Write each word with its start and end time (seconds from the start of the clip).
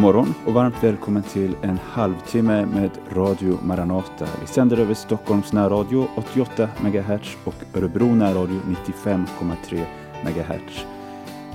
God 0.00 0.14
morgon 0.14 0.34
och 0.46 0.52
varmt 0.52 0.84
välkommen 0.84 1.22
till 1.22 1.56
en 1.62 1.78
halvtimme 1.78 2.66
med 2.66 2.90
Radio 3.12 3.58
Maranata. 3.62 4.26
Vi 4.40 4.46
sänder 4.46 4.78
över 4.78 4.94
Stockholms 4.94 5.52
närradio 5.52 6.08
88 6.16 6.68
MHz 6.82 7.36
och 7.44 7.54
Örebro 7.74 8.14
närradio 8.14 8.60
95,3 9.04 9.84
MHz. 10.24 10.86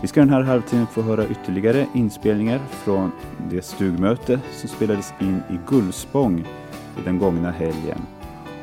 Vi 0.01 0.07
ska 0.07 0.19
den 0.19 0.29
här 0.29 0.41
halvtimmen 0.41 0.87
få 0.87 1.01
höra 1.01 1.27
ytterligare 1.27 1.87
inspelningar 1.93 2.59
från 2.69 3.11
det 3.49 3.65
stugmöte 3.65 4.39
som 4.51 4.69
spelades 4.69 5.13
in 5.19 5.41
i 5.49 5.59
Gullspång 5.67 6.47
den 7.05 7.19
gångna 7.19 7.51
helgen. 7.51 8.01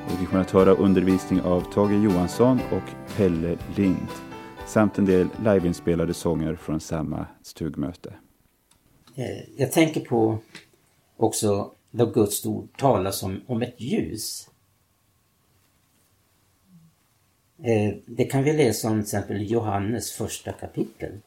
Och 0.06 0.22
vi 0.22 0.26
kommer 0.26 0.42
att 0.42 0.50
höra 0.50 0.70
undervisning 0.70 1.40
av 1.42 1.60
Tage 1.60 1.92
Johansson 2.04 2.60
och 2.70 3.16
Pelle 3.16 3.56
Lind 3.76 4.08
samt 4.66 4.98
en 4.98 5.04
del 5.04 5.28
liveinspelade 5.44 6.14
sånger 6.14 6.54
från 6.54 6.80
samma 6.80 7.26
stugmöte. 7.42 8.12
Eh, 9.14 9.42
jag 9.56 9.72
tänker 9.72 10.00
på 10.00 10.38
också 11.16 11.72
då 11.90 12.06
Guds 12.06 12.46
ord 12.46 12.68
talas 12.76 13.22
om, 13.22 13.40
om 13.46 13.62
ett 13.62 13.80
ljus. 13.80 14.48
Eh, 17.62 17.94
det 18.06 18.24
kan 18.24 18.42
vi 18.42 18.52
läsa 18.52 18.88
om 18.88 18.94
till 18.94 19.02
exempel 19.02 19.36
i 19.36 19.44
Johannes 19.44 20.12
första 20.12 20.52
kapitel. 20.52 21.20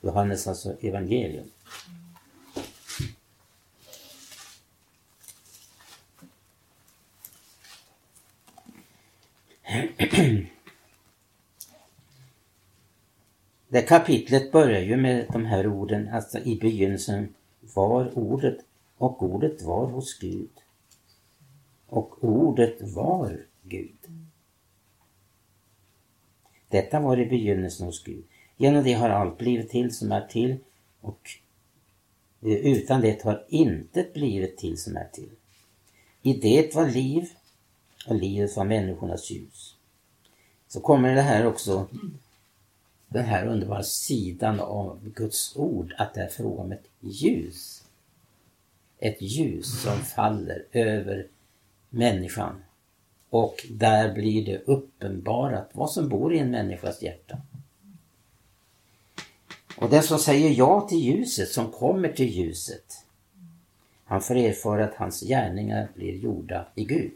Johannes 0.00 0.46
alltså 0.46 0.76
evangelium. 0.80 1.50
Det 13.68 13.82
kapitlet 13.82 14.52
börjar 14.52 14.80
ju 14.80 14.96
med 14.96 15.26
de 15.32 15.44
här 15.44 15.66
orden, 15.66 16.08
alltså 16.08 16.38
i 16.38 16.56
begynnelsen 16.56 17.34
var 17.74 18.18
ordet 18.18 18.58
och 18.98 19.22
ordet 19.22 19.62
var 19.62 19.86
hos 19.86 20.18
Gud. 20.18 20.50
Och 21.86 22.24
ordet 22.24 22.82
var 22.82 23.46
Gud. 23.62 23.98
Detta 26.68 27.00
var 27.00 27.20
i 27.20 27.26
begynnelsen 27.26 27.86
hos 27.86 28.04
Gud. 28.04 28.24
Genom 28.56 28.84
det 28.84 28.92
har 28.92 29.10
allt 29.10 29.38
blivit 29.38 29.70
till 29.70 29.94
som 29.94 30.12
är 30.12 30.26
till 30.26 30.56
och 31.00 31.30
eh, 32.42 32.52
utan 32.52 33.00
det 33.00 33.22
har 33.22 33.44
intet 33.48 34.14
blivit 34.14 34.58
till 34.58 34.78
som 34.78 34.96
är 34.96 35.08
till. 35.12 35.30
I 36.22 36.34
det 36.34 36.74
var 36.74 36.86
liv 36.86 37.28
och 38.08 38.14
livet 38.14 38.56
var 38.56 38.64
människornas 38.64 39.30
ljus. 39.30 39.76
Så 40.68 40.80
kommer 40.80 41.14
det 41.14 41.22
här 41.22 41.46
också 41.46 41.88
den 43.08 43.24
här 43.24 43.46
underbara 43.46 43.82
sidan 43.82 44.60
av 44.60 45.10
Guds 45.14 45.56
ord 45.56 45.94
att 45.98 46.14
det 46.14 46.20
är 46.20 46.28
fråga 46.28 46.62
om 46.62 46.72
ett 46.72 46.88
ljus. 47.00 47.84
Ett 48.98 49.22
ljus 49.22 49.82
som 49.82 49.98
faller 49.98 50.64
över 50.72 51.26
människan 51.90 52.62
och 53.30 53.66
där 53.70 54.14
blir 54.14 54.44
det 54.44 54.62
uppenbarat 54.64 55.70
vad 55.72 55.90
som 55.90 56.08
bor 56.08 56.34
i 56.34 56.38
en 56.38 56.50
människas 56.50 57.02
hjärta. 57.02 57.38
Och 59.76 59.90
den 59.90 60.02
som 60.02 60.18
säger 60.18 60.50
ja 60.50 60.80
till 60.88 60.98
ljuset, 60.98 61.48
som 61.48 61.72
kommer 61.72 62.12
till 62.12 62.28
ljuset, 62.28 63.04
han 64.04 64.20
får 64.20 64.36
erfara 64.36 64.84
att 64.84 64.94
hans 64.94 65.20
gärningar 65.20 65.88
blir 65.94 66.16
gjorda 66.16 66.66
i 66.74 66.84
Gud. 66.84 67.14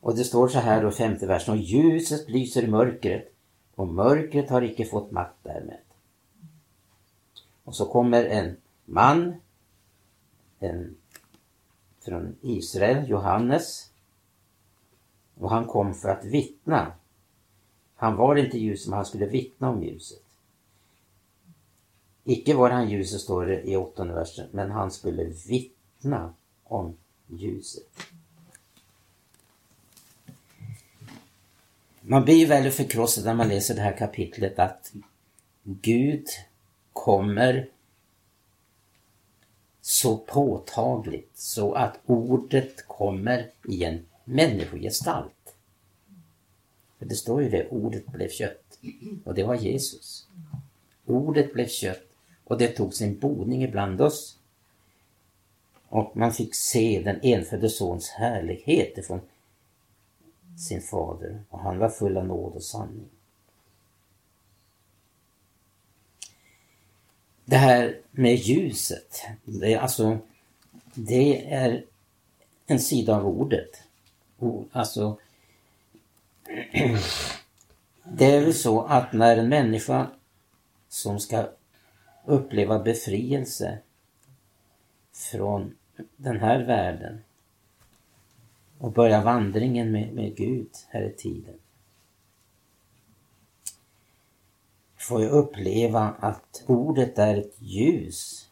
Och 0.00 0.16
det 0.16 0.24
står 0.24 0.48
så 0.48 0.58
här 0.58 0.82
då 0.82 0.90
femte 0.90 1.26
versen, 1.26 1.54
och 1.54 1.60
ljuset 1.60 2.28
lyser 2.28 2.62
i 2.62 2.66
mörkret 2.66 3.32
och 3.76 3.88
mörkret 3.88 4.50
har 4.50 4.62
icke 4.62 4.84
fått 4.84 5.10
makt 5.10 5.36
därmed. 5.42 5.80
Och 7.64 7.76
så 7.76 7.86
kommer 7.86 8.24
en 8.24 8.56
man 8.84 9.34
en, 10.58 10.96
från 12.00 12.36
Israel, 12.40 13.08
Johannes. 13.08 13.90
Och 15.38 15.50
han 15.50 15.66
kom 15.66 15.94
för 15.94 16.08
att 16.08 16.24
vittna. 16.24 16.92
Han 17.96 18.16
var 18.16 18.36
inte 18.36 18.58
ljus, 18.58 18.86
men 18.86 18.96
han 18.96 19.06
skulle 19.06 19.26
vittna 19.26 19.70
om 19.70 19.82
ljuset. 19.82 20.22
Icke 22.24 22.54
var 22.54 22.70
han 22.70 22.90
ljuset, 22.90 23.20
står 23.20 23.46
det 23.46 23.62
i 23.62 23.76
åttonde 23.76 24.14
versen, 24.14 24.48
men 24.52 24.70
han 24.70 24.90
skulle 24.90 25.24
vittna 25.24 26.34
om 26.64 26.96
ljuset. 27.26 27.88
Man 32.08 32.24
blir 32.24 32.46
väldigt 32.46 32.74
förkrossad 32.74 33.24
när 33.24 33.34
man 33.34 33.48
läser 33.48 33.74
det 33.74 33.80
här 33.80 33.96
kapitlet 33.96 34.58
att 34.58 34.92
Gud 35.62 36.26
kommer 36.92 37.68
så 39.80 40.16
påtagligt 40.16 41.30
så 41.34 41.72
att 41.72 41.98
ordet 42.06 42.86
kommer 42.86 43.50
i 43.68 43.84
en 43.84 44.06
människogestalt. 44.24 45.54
För 46.98 47.06
det 47.06 47.14
står 47.14 47.42
ju 47.42 47.48
det, 47.50 47.68
ordet 47.68 48.06
blev 48.06 48.28
kött. 48.28 48.78
Och 49.24 49.34
det 49.34 49.42
var 49.42 49.54
Jesus. 49.54 50.26
Ordet 51.06 51.52
blev 51.52 51.68
kött 51.68 52.06
och 52.44 52.58
det 52.58 52.68
tog 52.68 52.94
sin 52.94 53.18
boning 53.18 53.64
ibland 53.64 54.00
oss. 54.00 54.38
Och 55.88 56.16
man 56.16 56.32
fick 56.32 56.54
se 56.54 57.02
den 57.04 57.20
enfödde 57.22 57.68
sons 57.68 58.08
härlighet 58.08 58.98
ifrån 58.98 59.20
sin 60.56 60.80
fader 60.80 61.42
och 61.48 61.60
han 61.60 61.78
var 61.78 61.88
full 61.88 62.16
av 62.16 62.26
nåd 62.26 62.52
och 62.54 62.62
sanning. 62.62 63.08
Det 67.44 67.56
här 67.56 68.00
med 68.10 68.34
ljuset, 68.34 69.22
det 69.44 69.74
är 69.74 69.78
alltså 69.78 70.18
det 70.94 71.52
är 71.52 71.84
en 72.66 72.80
sida 72.80 73.16
av 73.16 73.26
ordet. 73.26 73.82
Alltså 74.72 75.18
det 78.04 78.24
är 78.24 78.40
väl 78.40 78.54
så 78.54 78.82
att 78.82 79.12
när 79.12 79.36
en 79.36 79.48
människa 79.48 80.10
som 80.88 81.20
ska 81.20 81.48
uppleva 82.24 82.78
befrielse 82.78 83.78
från 85.12 85.76
den 86.16 86.40
här 86.40 86.64
världen 86.64 87.22
och 88.78 88.92
börja 88.92 89.22
vandringen 89.22 89.92
med, 89.92 90.12
med 90.12 90.36
Gud 90.36 90.70
här 90.88 91.02
i 91.02 91.12
tiden. 91.12 91.54
Får 94.96 95.22
jag 95.22 95.30
uppleva 95.32 96.14
att 96.20 96.64
ordet 96.66 97.18
är 97.18 97.36
ett 97.36 97.54
ljus 97.58 98.48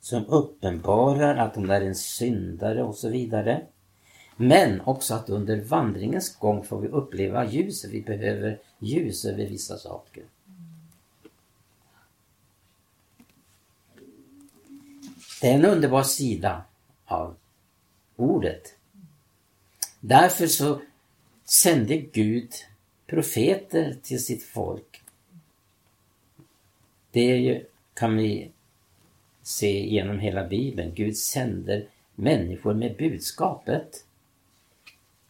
som 0.00 0.26
uppenbarar 0.26 1.36
att 1.36 1.54
de 1.54 1.70
är 1.70 1.80
en 1.80 1.94
syndare 1.94 2.82
och 2.82 2.94
så 2.94 3.08
vidare. 3.08 3.66
Men 4.36 4.80
också 4.80 5.14
att 5.14 5.28
under 5.28 5.60
vandringens 5.60 6.36
gång 6.36 6.64
får 6.64 6.80
vi 6.80 6.88
uppleva 6.88 7.44
ljuset. 7.44 7.90
Vi 7.90 8.02
behöver 8.02 8.58
ljus 8.78 9.24
över 9.24 9.46
vissa 9.46 9.78
saker. 9.78 10.24
Det 15.40 15.50
är 15.50 15.54
en 15.54 15.64
underbar 15.64 16.02
sida 16.02 16.64
av 17.04 17.36
ordet. 18.16 18.76
Därför 20.04 20.46
så 20.46 20.80
sände 21.44 21.96
Gud 21.96 22.52
profeter 23.06 23.96
till 24.02 24.24
sitt 24.24 24.42
folk. 24.42 25.02
Det 27.10 27.36
ju, 27.36 27.64
kan 27.94 28.16
vi 28.16 28.50
se 29.42 29.86
genom 29.88 30.18
hela 30.18 30.46
Bibeln. 30.46 30.94
Gud 30.94 31.16
sänder 31.16 31.86
människor 32.14 32.74
med 32.74 32.96
budskapet 32.96 34.04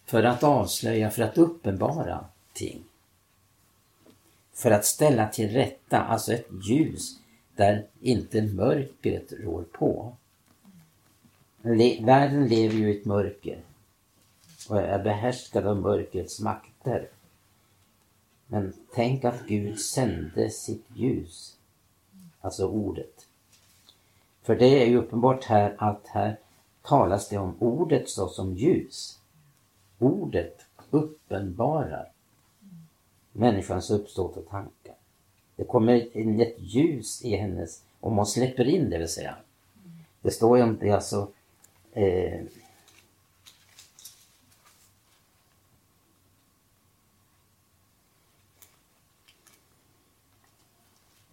för 0.04 0.22
att 0.22 0.42
avslöja, 0.42 1.10
för 1.10 1.22
att 1.22 1.38
uppenbara 1.38 2.24
ting. 2.52 2.84
För 4.54 4.70
att 4.70 4.84
ställa 4.84 5.28
till 5.28 5.50
rätta, 5.50 5.98
alltså 5.98 6.32
ett 6.32 6.48
ljus 6.68 7.18
där 7.56 7.86
inte 8.00 8.42
mörkret 8.42 9.32
rår 9.32 9.62
på. 9.62 10.16
Världen 12.00 12.48
lever 12.48 12.74
ju 12.74 12.92
i 12.92 12.98
ett 12.98 13.04
mörker 13.04 13.62
och 14.72 14.80
är 14.80 14.98
behärskad 14.98 15.66
av 15.66 15.76
mörkrets 15.76 16.40
makter. 16.40 17.08
Men 18.46 18.72
tänk 18.94 19.24
att 19.24 19.46
Gud 19.46 19.80
sände 19.80 20.50
sitt 20.50 20.84
ljus, 20.94 21.56
alltså 22.40 22.68
ordet. 22.68 23.26
För 24.42 24.56
det 24.56 24.82
är 24.82 24.86
ju 24.86 24.96
uppenbart 24.96 25.44
här 25.44 25.74
att 25.78 26.06
här 26.06 26.38
talas 26.82 27.28
det 27.28 27.38
om 27.38 27.56
ordet 27.58 28.08
såsom 28.08 28.54
ljus. 28.54 29.20
Ordet 29.98 30.66
uppenbarar 30.90 32.12
människans 33.32 33.90
uppståt 33.90 34.36
och 34.36 34.48
tankar. 34.48 34.94
Det 35.56 35.64
kommer 35.64 36.16
in 36.16 36.40
ett 36.40 36.56
ljus 36.58 37.24
i 37.24 37.36
hennes, 37.36 37.82
om 38.00 38.16
hon 38.16 38.26
släpper 38.26 38.64
in 38.64 38.90
det 38.90 38.98
vill 38.98 39.08
säga. 39.08 39.36
Det 40.20 40.30
står 40.30 40.56
ju 40.58 40.64
om 40.64 40.78
det 40.80 40.90
alltså 40.90 41.28
eh, 41.92 42.40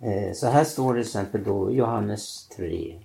Eh, 0.01 0.33
så 0.33 0.47
här 0.47 0.63
står 0.63 0.93
det 0.93 1.03
till 1.03 1.07
exempel 1.07 1.43
då 1.43 1.71
Johannes 1.71 2.47
3. 2.47 2.99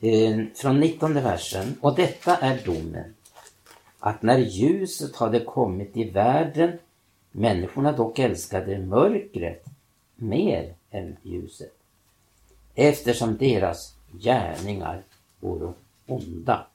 Eh, 0.00 0.44
från 0.54 0.80
19 0.80 1.14
versen. 1.14 1.76
Och 1.80 1.96
detta 1.96 2.36
är 2.36 2.64
domen. 2.64 3.14
Att 3.98 4.22
när 4.22 4.38
ljuset 4.38 5.16
hade 5.16 5.40
kommit 5.40 5.96
i 5.96 6.10
världen, 6.10 6.78
människorna 7.30 7.92
dock 7.92 8.18
älskade 8.18 8.78
mörkret 8.78 9.64
mer 10.16 10.74
än 10.90 11.16
ljuset. 11.22 11.74
Eftersom 12.74 13.36
deras 13.36 13.94
gärningar 14.12 15.02
vore 15.40 15.72
onda. 16.06 16.66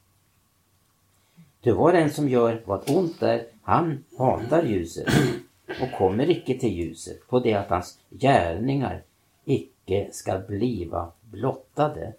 Du 1.61 1.71
var 1.71 1.93
en 1.93 2.11
som 2.11 2.29
gör 2.29 2.63
vad 2.65 2.89
ont 2.89 3.21
är, 3.21 3.45
han 3.61 4.03
hatar 4.17 4.63
ljuset 4.63 5.07
och 5.67 5.91
kommer 5.97 6.29
icke 6.29 6.57
till 6.59 6.73
ljuset 6.73 7.27
på 7.27 7.39
det 7.39 7.53
att 7.53 7.69
hans 7.69 7.99
gärningar 8.09 9.03
icke 9.45 10.07
skall 10.11 10.41
bliva 10.41 11.11
blottade. 11.21 12.13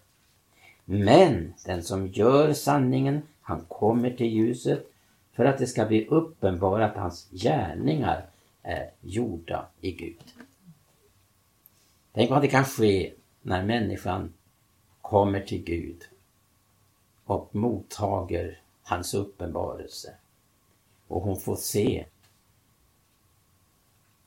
Men 0.85 1.55
den 1.67 1.82
som 1.82 2.06
gör 2.06 2.52
sanningen, 2.52 3.23
han 3.41 3.64
kommer 3.69 4.11
till 4.11 4.26
ljuset 4.26 4.87
för 5.32 5.44
att 5.44 5.58
det 5.58 5.67
ska 5.67 5.85
bli 5.85 6.06
uppenbart 6.06 6.81
att 6.81 6.96
hans 6.96 7.29
gärningar 7.31 8.26
är 8.62 8.91
gjorda 9.00 9.67
i 9.81 9.93
Gud. 9.93 10.35
Tänk 12.12 12.31
vad 12.31 12.43
det 12.43 12.49
kan 12.49 12.64
ske 12.64 13.12
när 13.43 13.64
människan 13.64 14.32
kommer 15.00 15.41
till 15.41 15.64
Gud 15.64 16.02
och 17.25 17.55
mottager 17.55 18.61
hans 18.82 19.14
uppenbarelse. 19.14 20.14
Och 21.08 21.23
hon 21.23 21.37
får 21.37 21.56
se 21.56 22.05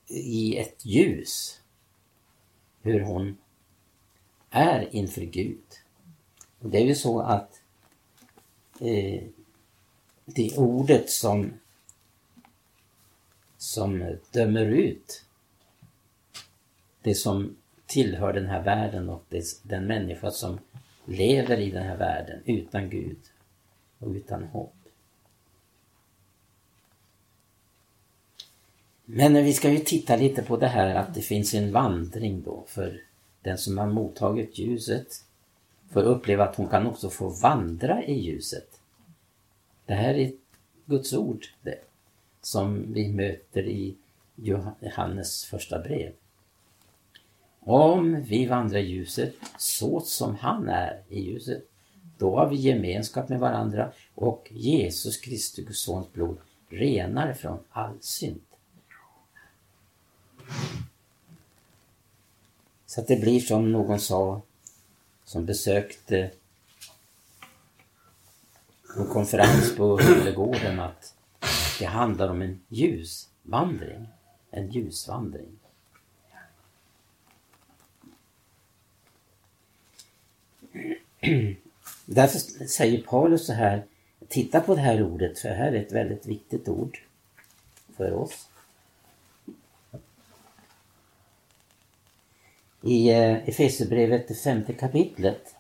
i 0.08 0.58
ett 0.58 0.86
ljus 0.86 1.62
hur 2.82 3.00
hon 3.00 3.38
är 4.50 4.96
inför 4.96 5.22
Gud. 5.22 5.64
Och 6.60 6.70
det 6.70 6.78
är 6.78 6.86
ju 6.86 6.96
så 6.96 7.22
att 7.22 7.62
eh, 8.80 9.24
det 10.26 10.58
ordet 10.58 11.10
som, 11.10 11.54
som 13.58 14.18
dömer 14.32 14.66
ut 14.66 15.24
det 17.02 17.16
som 17.16 17.58
tillhör 17.86 18.34
den 18.34 18.46
här 18.46 18.64
världen 18.64 19.10
och 19.10 19.24
det, 19.30 19.44
den 19.64 19.88
människa 19.88 20.32
som 20.32 20.60
lever 21.06 21.60
i 21.60 21.72
den 21.72 21.84
här 21.84 21.98
världen 21.98 22.42
utan 22.46 22.90
Gud 22.90 23.20
och 24.00 24.12
utan 24.12 24.44
hopp. 24.44 24.77
Men 29.10 29.34
vi 29.34 29.54
ska 29.54 29.72
ju 29.72 29.80
titta 29.80 30.16
lite 30.16 30.44
på 30.44 30.58
det 30.58 30.68
här 30.68 30.96
att 30.96 31.14
det 31.14 31.22
finns 31.22 31.54
en 31.54 31.72
vandring 31.72 32.42
då 32.42 32.64
för 32.68 33.02
den 33.42 33.58
som 33.58 33.78
har 33.78 33.88
mottagit 33.88 34.58
ljuset 34.58 35.08
får 35.92 36.04
uppleva 36.04 36.44
att 36.44 36.56
hon 36.56 36.68
kan 36.68 36.88
också 36.88 37.10
få 37.10 37.30
vandra 37.30 38.04
i 38.04 38.14
ljuset. 38.14 38.80
Det 39.86 39.94
här 39.94 40.14
är 40.14 40.32
Guds 40.86 41.14
ord 41.14 41.46
det, 41.62 41.80
som 42.42 42.94
vi 42.94 43.10
möter 43.14 43.64
i 43.64 43.96
Johannes 44.36 45.46
första 45.46 45.80
brev. 45.80 46.12
Om 47.60 48.24
vi 48.24 48.46
vandrar 48.46 48.80
i 48.80 48.88
ljuset 48.88 49.34
så 49.58 50.00
som 50.00 50.36
han 50.36 50.70
är 50.70 51.02
i 51.10 51.20
ljuset, 51.20 51.64
då 52.18 52.36
har 52.36 52.50
vi 52.50 52.56
gemenskap 52.56 53.30
med 53.30 53.40
varandra 53.40 53.92
och 54.16 54.48
Jesus 54.52 55.18
Kristus 55.18 55.80
sons 55.80 56.14
blod 56.14 56.38
renar 56.70 57.34
från 57.34 57.60
all 57.70 57.98
synd. 58.02 58.42
Så 62.98 63.02
att 63.02 63.08
det 63.08 63.16
blir 63.16 63.40
som 63.40 63.72
någon 63.72 64.00
sa 64.00 64.42
som 65.24 65.46
besökte 65.46 66.32
en 68.98 69.08
konferens 69.08 69.76
på 69.76 70.02
Hullegården 70.02 70.80
att 70.80 71.14
det 71.80 71.86
handlar 71.86 72.30
om 72.30 72.42
en 72.42 72.60
ljusvandring. 72.68 74.08
En 74.52 74.72
ljusvandring. 74.72 75.60
Därför 82.06 82.40
säger 82.68 83.02
Paulus 83.02 83.46
så 83.46 83.54
här, 83.54 83.86
titta 84.28 84.62
på 84.62 84.76
det 84.76 84.82
här 84.82 85.04
ordet 85.04 85.40
för 85.40 85.50
det 85.50 85.56
här 85.56 85.72
är 85.72 85.82
ett 85.82 85.92
väldigt 85.92 86.26
viktigt 86.26 86.68
ord 86.68 87.00
för 87.98 88.14
oss. 88.14 88.48
I 92.88 93.10
eh, 93.10 93.50
Efesierbrevet, 93.50 94.28
det 94.28 94.36
femte 94.36 94.74
kapitlet. 94.74 95.56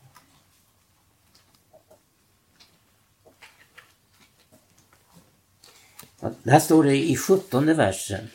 Där 6.43 6.59
står 6.59 6.83
det 6.83 6.97
i 6.97 7.15
sjuttonde 7.15 7.73
versen. 7.73 8.29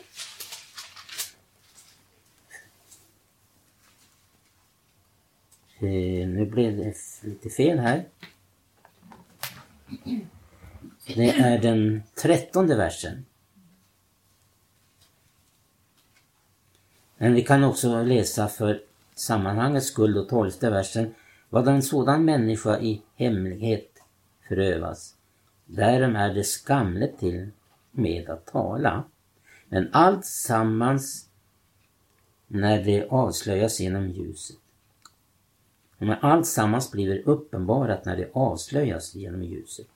Eh, 5.79 6.29
nu 6.29 6.47
blev 6.47 6.77
det 6.77 6.95
lite 7.23 7.51
fel 7.51 7.79
här. 7.79 8.09
Det 11.07 11.31
är 11.31 11.59
den 11.59 12.03
trettonde 12.15 12.77
versen. 12.77 13.25
Men 17.23 17.35
vi 17.35 17.43
kan 17.43 17.65
också 17.65 18.03
läsa 18.03 18.49
för 18.49 18.83
sammanhangets 19.15 19.87
skull 19.87 20.19
och 20.19 20.29
tolfte 20.29 20.71
versen. 20.71 21.15
Vad 21.51 21.69
en 21.69 21.83
sådan 21.83 22.25
människa 22.25 22.81
i 22.81 23.03
hemlighet 23.17 24.03
förövas, 24.49 25.15
därom 25.67 26.17
är 26.17 26.35
det 26.35 26.45
skamligt 26.45 27.19
till 27.19 27.51
med 27.91 28.31
att 28.31 28.47
tala. 28.47 29.05
Men 29.69 29.89
allt 29.93 30.25
sammans 30.25 31.29
när 32.47 32.85
det 32.85 33.09
avslöjas 33.09 33.81
genom 33.81 34.09
ljuset. 34.09 34.57
Men 35.99 36.17
allt 36.21 36.47
sammans 36.47 36.93
blir 36.93 37.29
uppenbarat 37.29 38.05
när 38.05 38.17
det 38.17 38.31
avslöjas 38.33 39.15
genom 39.15 39.43
ljuset. 39.43 39.87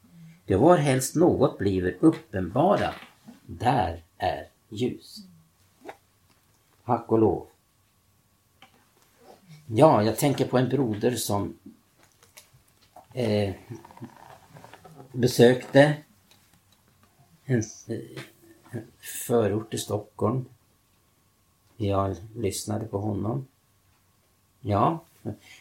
Det 0.44 0.56
var 0.56 0.76
helst 0.76 1.14
något 1.14 1.58
blir 1.58 1.96
uppenbarat, 2.00 2.94
där 3.46 4.04
är 4.18 4.48
ljus. 4.68 5.26
Tack 6.86 7.12
och 7.12 7.18
lov. 7.18 7.46
Ja, 9.66 10.02
jag 10.02 10.18
tänker 10.18 10.46
på 10.48 10.58
en 10.58 10.68
broder 10.68 11.16
som 11.16 11.58
eh, 13.12 13.54
besökte 15.12 15.96
en, 17.44 17.62
en 18.70 18.86
förort 19.26 19.74
i 19.74 19.78
Stockholm. 19.78 20.44
Jag 21.76 22.16
lyssnade 22.34 22.84
på 22.86 22.98
honom. 22.98 23.46
Ja, 24.60 25.04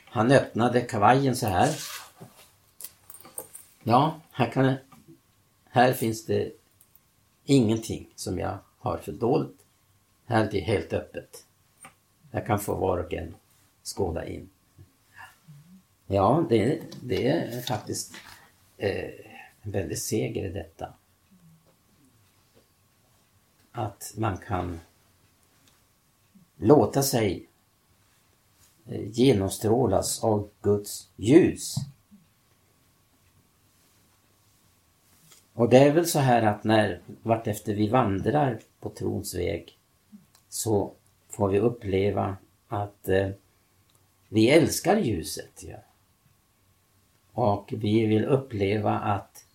han 0.05 0.31
öppnade 0.31 0.81
kavajen 0.81 1.35
så 1.35 1.47
här. 1.47 1.75
Ja, 3.83 4.19
här, 4.31 4.51
kan, 4.51 4.75
här 5.69 5.93
finns 5.93 6.25
det 6.25 6.51
ingenting 7.45 8.09
som 8.15 8.39
jag 8.39 8.57
har 8.77 8.97
fördolt. 8.97 9.64
Här 10.25 10.45
är 10.45 10.51
det 10.51 10.59
helt 10.59 10.93
öppet. 10.93 11.45
Här 12.31 12.45
kan 12.45 12.59
få 12.59 12.75
var 12.75 12.97
och 12.97 13.13
en 13.13 13.35
skåda 13.83 14.25
in. 14.25 14.49
Ja, 16.07 16.45
det, 16.49 16.81
det 17.01 17.27
är 17.27 17.61
faktiskt 17.61 18.13
eh, 18.77 19.09
en 19.61 19.71
väldig 19.71 19.97
seger 19.97 20.45
i 20.45 20.51
detta. 20.51 20.93
Att 23.71 24.13
man 24.17 24.37
kan 24.37 24.79
låta 26.57 27.03
sig 27.03 27.47
eh, 28.85 29.09
genomstrålas 29.09 30.23
av 30.23 30.49
Guds 30.61 31.09
ljus. 31.15 31.75
Och 35.53 35.69
det 35.69 35.77
är 35.77 35.93
väl 35.93 36.07
så 36.07 36.19
här 36.19 36.41
att 36.41 36.63
när 36.63 37.01
vartefter 37.23 37.75
vi 37.75 37.89
vandrar 37.89 38.59
på 38.79 38.89
trons 38.89 39.35
väg 39.35 39.77
så 40.55 40.93
får 41.29 41.49
vi 41.49 41.59
uppleva 41.59 42.37
att 42.67 43.07
eh, 43.07 43.29
vi 44.29 44.49
älskar 44.49 44.97
ljuset. 44.97 45.63
Ja. 45.67 45.77
Och 47.31 47.73
vi 47.77 48.05
vill 48.05 48.25
uppleva 48.25 48.99
att 48.99 49.45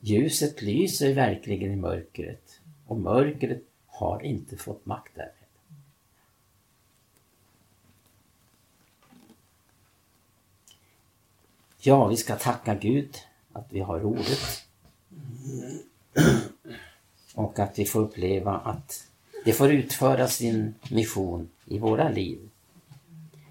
ljuset 0.00 0.62
lyser 0.62 1.14
verkligen 1.14 1.72
i 1.72 1.76
mörkret 1.76 2.60
och 2.86 2.96
mörkret 2.96 3.62
har 3.86 4.22
inte 4.22 4.56
fått 4.56 4.86
makt 4.86 5.14
där. 5.14 5.32
Ja, 11.78 12.06
vi 12.06 12.16
ska 12.16 12.36
tacka 12.36 12.74
Gud 12.74 13.16
att 13.52 13.66
vi 13.70 13.80
har 13.80 14.04
ordet. 14.04 14.66
Och 17.34 17.58
att 17.58 17.78
vi 17.78 17.84
får 17.84 18.00
uppleva 18.00 18.52
att 18.52 19.08
det 19.44 19.52
får 19.52 19.72
utföra 19.72 20.28
sin 20.28 20.74
mission 20.90 21.48
i 21.64 21.78
våra 21.78 22.08
liv. 22.08 22.50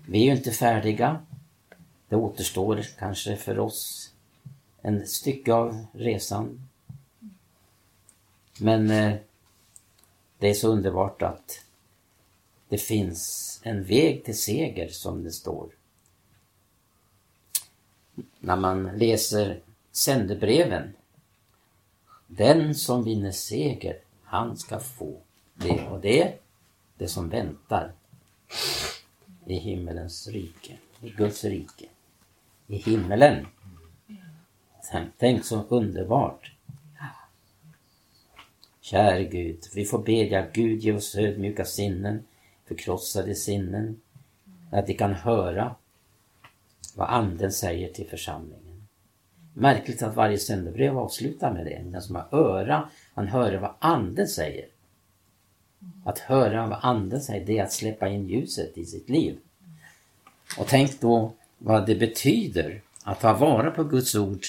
Vi 0.07 0.21
är 0.21 0.25
ju 0.25 0.31
inte 0.31 0.51
färdiga. 0.51 1.25
Det 2.09 2.15
återstår 2.15 2.85
kanske 2.99 3.35
för 3.35 3.59
oss 3.59 4.11
en 4.81 5.07
stycke 5.07 5.53
av 5.53 5.85
resan. 5.93 6.69
Men 8.59 8.91
eh, 8.91 9.15
det 10.37 10.49
är 10.49 10.53
så 10.53 10.67
underbart 10.67 11.21
att 11.21 11.65
det 12.69 12.77
finns 12.77 13.59
en 13.63 13.83
väg 13.83 14.23
till 14.25 14.37
seger 14.37 14.89
som 14.89 15.23
det 15.23 15.31
står. 15.31 15.69
När 18.39 18.55
man 18.55 18.83
läser 18.83 19.59
sändebreven. 19.91 20.93
Den 22.27 22.75
som 22.75 23.03
vinner 23.03 23.31
seger, 23.31 23.97
han 24.23 24.57
ska 24.57 24.79
få 24.79 25.17
det 25.53 25.87
och 25.87 25.99
det, 25.99 26.33
det 26.97 27.07
som 27.07 27.29
väntar 27.29 27.91
i 29.45 29.55
himmelens 29.55 30.27
rike, 30.27 30.77
i 31.01 31.09
Guds 31.09 31.43
rike, 31.43 31.85
i 32.67 32.75
himmelen. 32.75 33.47
Tänk 35.17 35.45
så 35.45 35.63
underbart. 35.69 36.51
Käre 38.81 39.23
Gud, 39.23 39.59
vi 39.75 39.85
får 39.85 39.99
bedja 39.99 40.47
Gud 40.53 40.79
ge 40.79 40.93
oss 40.93 41.15
ödmjuka 41.15 41.65
sinnen, 41.65 42.23
förkrossade 42.65 43.35
sinnen, 43.35 44.01
att 44.71 44.89
vi 44.89 44.93
kan 44.93 45.13
höra 45.13 45.75
vad 46.95 47.09
Anden 47.09 47.51
säger 47.51 47.93
till 47.93 48.09
församlingen. 48.09 48.87
Märkligt 49.53 50.03
att 50.03 50.15
varje 50.15 50.37
sändebrev 50.37 50.97
avslutar 50.97 51.53
med 51.53 51.65
det. 51.65 51.81
Den 51.85 52.01
som 52.01 52.15
har 52.15 52.27
öra, 52.31 52.89
han 53.13 53.27
hör 53.27 53.55
vad 53.55 53.73
Anden 53.79 54.27
säger. 54.27 54.65
Att 56.05 56.19
höra 56.19 56.67
vad 56.67 56.79
Anden 56.81 57.21
säger, 57.21 57.45
det 57.45 57.59
är 57.59 57.63
att 57.63 57.73
släppa 57.73 58.09
in 58.09 58.27
ljuset 58.27 58.77
i 58.77 58.85
sitt 58.85 59.09
liv. 59.09 59.37
Och 60.57 60.67
tänk 60.67 61.01
då 61.01 61.31
vad 61.57 61.85
det 61.85 61.95
betyder 61.95 62.81
att 63.03 63.19
ta 63.19 63.33
vara 63.33 63.71
på 63.71 63.83
Guds 63.83 64.15
ord 64.15 64.45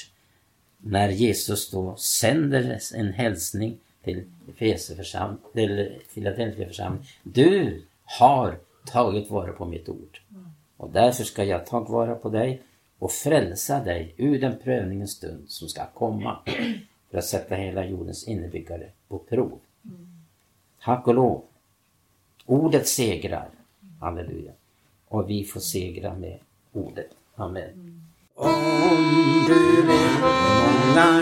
när 0.78 1.08
Jesus 1.08 1.70
då 1.70 1.96
sänder 1.96 2.80
en 2.94 3.12
hälsning 3.12 3.78
till 4.04 4.24
Filadelfiaförsamlingen. 4.56 7.06
Du 7.22 7.82
har 8.04 8.58
tagit 8.86 9.30
vara 9.30 9.52
på 9.52 9.64
mitt 9.64 9.88
ord. 9.88 10.20
Och 10.76 10.90
därför 10.90 11.24
ska 11.24 11.44
jag 11.44 11.66
ta 11.66 11.80
vara 11.80 12.14
på 12.14 12.28
dig 12.28 12.62
och 12.98 13.12
frälsa 13.12 13.84
dig 13.84 14.14
ur 14.16 14.40
den 14.40 14.58
prövningens 14.64 15.10
stund 15.10 15.44
som 15.48 15.68
ska 15.68 15.86
komma 15.86 16.38
för 17.10 17.18
att 17.18 17.24
sätta 17.24 17.54
hela 17.54 17.84
jordens 17.84 18.28
innebyggare 18.28 18.88
på 19.08 19.18
prov. 19.18 19.58
Tack 20.84 21.06
och 21.06 21.14
lov. 21.14 21.42
Ordet 22.46 22.88
segrar. 22.88 23.48
Halleluja. 24.00 24.52
Och 25.08 25.30
vi 25.30 25.44
får 25.44 25.60
segra 25.60 26.14
med 26.14 26.38
ordet. 26.72 27.10
Amen. 27.34 28.00
Om 28.34 29.44
du 29.46 29.82
vill 29.82 29.98
många 30.20 31.20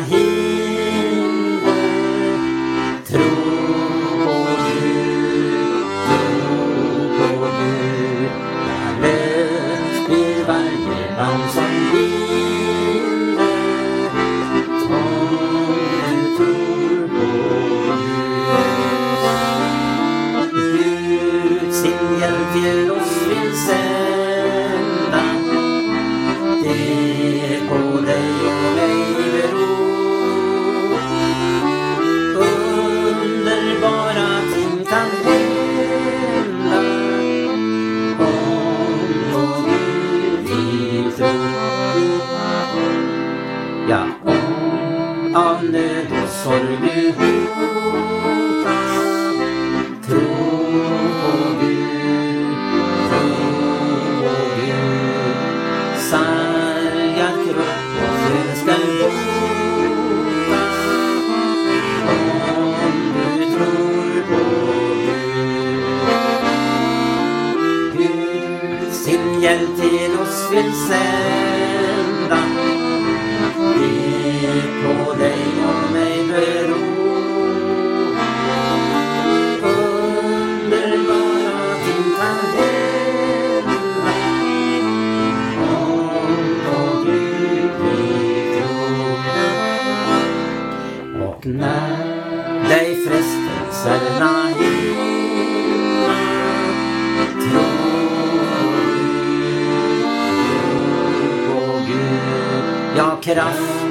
kraft 103.23 103.85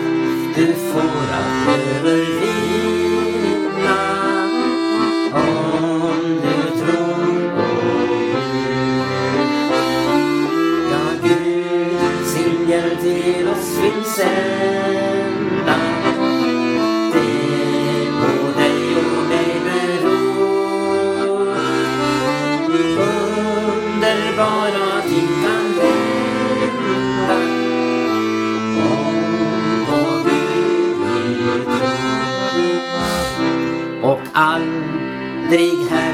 du 0.56 0.74
får 0.74 1.02
att 1.34 1.68
övervinna 1.68 2.41
aldrig 35.52 35.88
här 35.90 36.11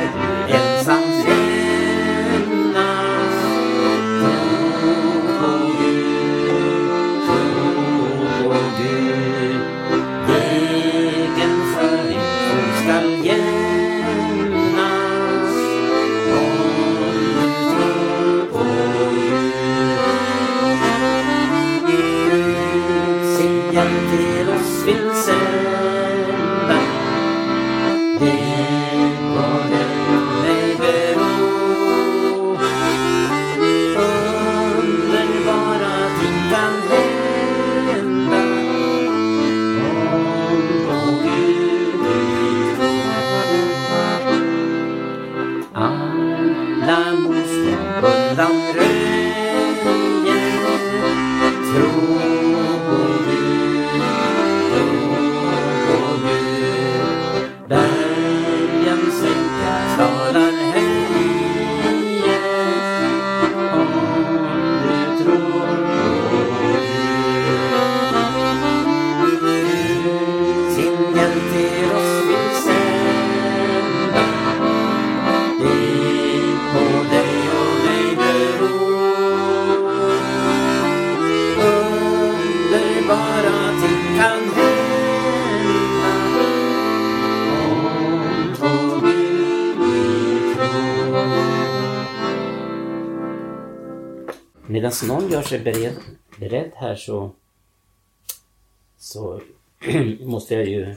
sig 95.47 95.59
beredd, 95.59 95.95
beredd 96.39 96.71
här 96.75 96.95
så, 96.95 97.31
så 98.97 99.41
måste 100.19 100.55
jag 100.55 100.67
ju 100.67 100.95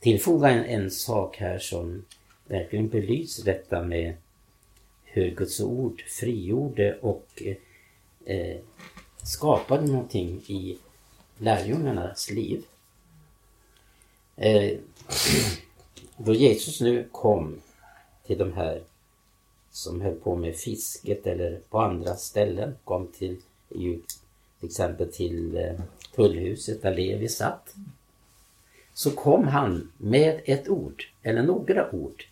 tillfoga 0.00 0.48
en, 0.50 0.64
en 0.64 0.90
sak 0.90 1.36
här 1.36 1.58
som 1.58 2.04
verkligen 2.46 2.88
belyser 2.88 3.44
detta 3.44 3.82
med 3.82 4.14
hur 5.04 5.30
Guds 5.30 5.60
ord 5.60 6.02
frigjorde 6.02 6.98
och 7.00 7.42
eh, 8.24 8.56
skapade 9.22 9.86
någonting 9.86 10.42
i 10.46 10.78
lärjungarnas 11.38 12.30
liv. 12.30 12.64
Eh, 14.36 14.78
då 16.16 16.34
Jesus 16.34 16.80
nu 16.80 17.08
kom 17.12 17.60
till 18.26 18.38
de 18.38 18.52
här 18.52 18.82
som 19.72 20.00
höll 20.00 20.14
på 20.14 20.36
med 20.36 20.56
fisket 20.56 21.26
eller 21.26 21.60
på 21.70 21.80
andra 21.80 22.16
ställen, 22.16 22.74
kom 22.84 23.06
till 23.06 23.36
till 24.62 24.68
exempel 24.68 25.12
till 25.12 25.56
eh, 25.56 25.80
tullhuset 26.14 26.82
där 26.82 26.94
Levi 26.94 27.28
satt. 27.28 27.74
Så 28.94 29.10
kom 29.10 29.48
han 29.48 29.92
med 29.98 30.40
ett 30.44 30.68
ord, 30.68 31.04
eller 31.22 31.42
några 31.42 31.94
ord, 31.94 32.24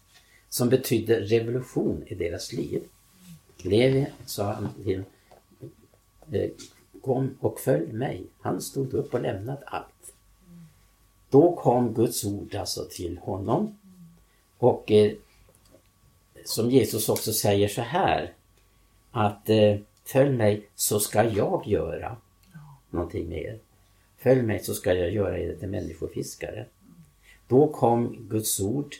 som 0.49 0.69
betydde 0.69 1.21
revolution 1.21 2.05
i 2.07 2.15
deras 2.15 2.53
liv. 2.53 2.83
Levi 3.57 4.07
sa 4.27 4.53
han 4.53 4.69
till 4.85 5.03
eh, 6.33 6.51
Kom 7.03 7.37
och 7.41 7.61
följ 7.61 7.93
mig. 7.93 8.25
Han 8.41 8.61
stod 8.61 8.95
upp 8.95 9.15
och 9.15 9.21
lämnade 9.21 9.63
allt. 9.67 10.13
Då 11.31 11.57
kom 11.57 11.95
Guds 11.95 12.25
ord 12.25 12.55
alltså 12.55 12.85
till 12.91 13.19
honom. 13.19 13.79
Och 14.59 14.93
eh, 14.93 15.13
som 16.45 16.71
Jesus 16.71 17.09
också 17.09 17.33
säger 17.33 17.69
så 17.69 17.83
här 17.83 18.33
att 19.11 19.51
eh, 19.51 19.77
följ 20.05 20.31
mig 20.31 20.69
så 20.75 21.01
ska 21.01 21.25
jag 21.25 21.67
göra 21.67 22.17
någonting 22.91 23.29
mer. 23.29 23.59
Följ 24.19 24.43
mig 24.43 24.59
så 24.59 24.75
ska 24.75 24.95
jag 24.95 25.11
göra 25.11 25.39
er 25.39 25.55
till 25.55 25.69
människofiskare. 25.69 26.67
Då 27.49 27.69
kom 27.69 28.27
Guds 28.31 28.61
ord 28.61 28.95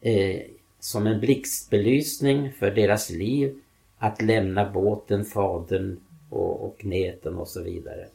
eh, 0.00 0.42
som 0.80 1.06
en 1.06 1.20
blixtbelysning 1.20 2.52
för 2.52 2.70
deras 2.70 3.10
liv 3.10 3.60
att 3.98 4.22
lämna 4.22 4.70
båten, 4.70 5.24
fadern 5.24 6.00
och, 6.30 6.64
och 6.64 6.84
näten 6.84 7.34
och 7.34 7.48
så 7.48 7.62
vidare. 7.62 8.08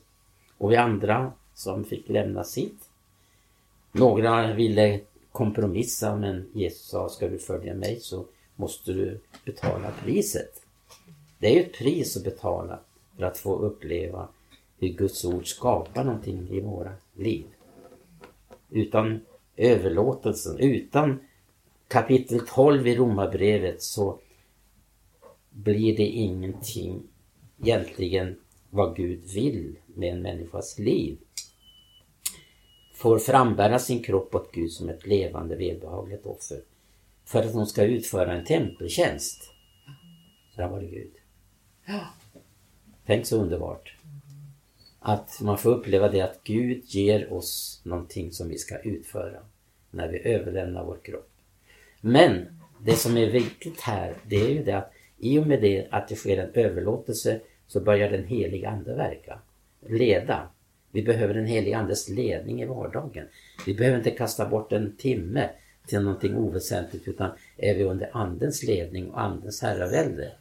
Och 0.57 0.71
vi 0.71 0.75
andra 0.75 1.31
som 1.53 1.85
fick 1.85 2.09
lämna 2.09 2.43
sitt. 2.43 2.89
Några 3.91 4.53
ville 4.53 4.99
kompromissa 5.31 6.15
men 6.15 6.49
Jesus 6.53 6.87
sa, 6.87 7.09
ska 7.09 7.29
du 7.29 7.39
följa 7.39 7.73
mig 7.73 7.99
så 7.99 8.25
måste 8.55 8.93
du 8.93 9.19
betala 9.45 9.91
priset. 10.03 10.61
Det 11.39 11.47
är 11.47 11.55
ju 11.55 11.61
ett 11.61 11.73
pris 11.73 12.17
att 12.17 12.23
betala 12.23 12.79
för 13.17 13.23
att 13.23 13.37
få 13.37 13.55
uppleva 13.55 14.27
hur 14.77 14.87
Guds 14.87 15.25
ord 15.25 15.47
skapar 15.47 16.03
någonting 16.03 16.49
i 16.49 16.59
våra 16.59 16.93
liv. 17.15 17.45
Utan 18.69 19.19
överlåtelsen, 19.57 20.59
utan 20.59 21.19
kapitel 21.87 22.39
12 22.47 22.87
i 22.87 22.95
Romarbrevet 22.95 23.81
så 23.81 24.19
blir 25.49 25.97
det 25.97 26.05
ingenting 26.05 27.03
egentligen 27.61 28.35
vad 28.69 28.95
Gud 28.95 29.19
vill 29.33 29.75
med 29.85 30.13
en 30.13 30.21
människas 30.21 30.79
liv. 30.79 31.17
Får 33.01 33.19
frambära 33.19 33.79
sin 33.79 34.03
kropp 34.03 34.35
åt 34.35 34.51
Gud 34.51 34.71
som 34.71 34.89
ett 34.89 35.07
levande 35.07 35.55
välbehagligt 35.55 36.25
offer. 36.25 36.61
För 37.25 37.39
att 37.39 37.53
hon 37.53 37.67
ska 37.67 37.83
utföra 37.83 38.33
en 38.33 38.45
tempeltjänst. 38.45 39.43
Så 40.55 40.61
där 40.61 40.67
var 40.67 40.79
det 40.81 40.87
Gud. 40.87 41.11
Tänk 43.05 43.25
så 43.25 43.37
underbart. 43.37 43.95
Att 44.99 45.41
man 45.41 45.57
får 45.57 45.69
uppleva 45.69 46.09
det 46.09 46.21
att 46.21 46.43
Gud 46.43 46.83
ger 46.85 47.33
oss 47.33 47.81
någonting 47.83 48.31
som 48.31 48.49
vi 48.49 48.57
ska 48.57 48.77
utföra 48.79 49.39
när 49.91 50.07
vi 50.07 50.19
överlämnar 50.19 50.85
vår 50.85 50.97
kropp. 51.03 51.31
Men 52.01 52.59
det 52.81 52.95
som 52.95 53.17
är 53.17 53.31
viktigt 53.31 53.79
här, 53.79 54.15
det 54.27 54.35
är 54.35 54.49
ju 54.49 54.63
det 54.63 54.73
att 54.73 54.91
i 55.17 55.39
och 55.39 55.47
med 55.47 55.61
det 55.61 55.87
att 55.91 56.07
det 56.07 56.15
sker 56.15 56.37
en 56.37 56.51
överlåtelse 56.53 57.39
så 57.67 57.79
börjar 57.79 58.11
den 58.11 58.25
heliga 58.25 58.69
Ande 58.69 58.95
verka. 58.95 59.39
Leda. 59.87 60.49
Vi 60.91 61.01
behöver 61.01 61.33
den 61.33 61.45
helige 61.45 61.77
Andes 61.77 62.09
ledning 62.09 62.61
i 62.61 62.65
vardagen. 62.65 63.27
Vi 63.65 63.73
behöver 63.73 63.97
inte 63.97 64.11
kasta 64.11 64.49
bort 64.49 64.71
en 64.71 64.95
timme 64.97 65.49
till 65.87 66.01
någonting 66.01 66.35
oväsentligt 66.35 67.07
utan 67.07 67.31
är 67.57 67.75
vi 67.75 67.83
under 67.83 68.09
Andens 68.13 68.63
ledning 68.63 69.09
och 69.09 69.21
Andens 69.21 69.61
herravälde. 69.61 70.31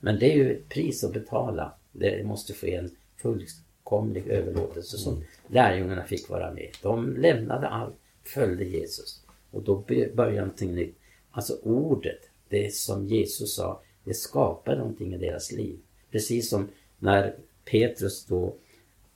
Men 0.00 0.18
det 0.18 0.32
är 0.32 0.36
ju 0.36 0.52
ett 0.52 0.68
pris 0.68 1.04
att 1.04 1.12
betala. 1.12 1.72
Det 1.92 2.26
måste 2.26 2.52
ske 2.52 2.74
en 2.74 2.90
fullkomlig 3.16 4.26
överlåtelse 4.26 4.98
som 4.98 5.24
lärjungarna 5.48 6.04
fick 6.04 6.28
vara 6.28 6.52
med. 6.52 6.68
De 6.82 7.16
lämnade 7.16 7.68
allt, 7.68 7.94
följde 8.24 8.64
Jesus. 8.64 9.20
Och 9.50 9.62
då 9.62 9.84
började 10.14 10.40
någonting 10.40 10.74
nytt. 10.74 10.96
Alltså 11.30 11.58
ordet, 11.62 12.20
det 12.48 12.74
som 12.74 13.06
Jesus 13.06 13.54
sa, 13.54 13.82
det 14.04 14.14
skapar 14.14 14.76
någonting 14.76 15.14
i 15.14 15.18
deras 15.18 15.52
liv. 15.52 15.78
Precis 16.10 16.50
som 16.50 16.68
när 16.98 17.34
Petrus 17.64 18.26
då 18.26 18.54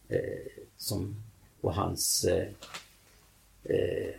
Eh, 0.08 0.18
som, 0.76 1.16
och 1.60 1.74
hans 1.74 2.24
eh, 2.24 2.48
eh, 3.64 4.14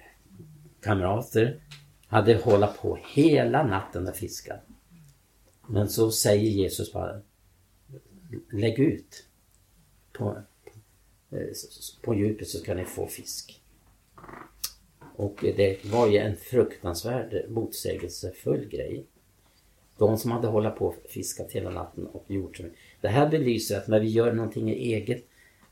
kamrater 0.81 1.59
hade 2.07 2.35
hållit 2.35 2.77
på 2.77 2.99
hela 3.13 3.63
natten 3.63 4.07
och 4.07 4.15
fiskat. 4.15 4.59
Men 5.67 5.89
så 5.89 6.11
säger 6.11 6.49
Jesus 6.49 6.93
bara 6.93 7.21
Lägg 8.51 8.79
ut 8.79 9.25
på, 10.13 10.37
eh, 11.31 11.47
på 12.01 12.15
djupet 12.15 12.47
så 12.47 12.57
ska 12.57 12.73
ni 12.73 12.85
få 12.85 13.07
fisk. 13.07 13.61
Och 15.15 15.37
det 15.41 15.85
var 15.85 16.07
ju 16.07 16.17
en 16.17 16.35
fruktansvärd 16.35 17.45
motsägelsefull 17.49 18.65
grej. 18.65 19.05
De 19.97 20.17
som 20.17 20.31
hade 20.31 20.47
hållit 20.47 20.75
på 20.75 20.87
och 20.87 20.95
fiskat 21.09 21.51
hela 21.51 21.69
natten 21.69 22.07
och 22.07 22.25
gjort 22.27 22.57
så 22.57 22.63
Det 23.01 23.07
här 23.07 23.29
belyser 23.29 23.77
att 23.77 23.87
när 23.87 23.99
vi 23.99 24.07
gör 24.07 24.33
någonting 24.33 24.69
eget 24.69 25.25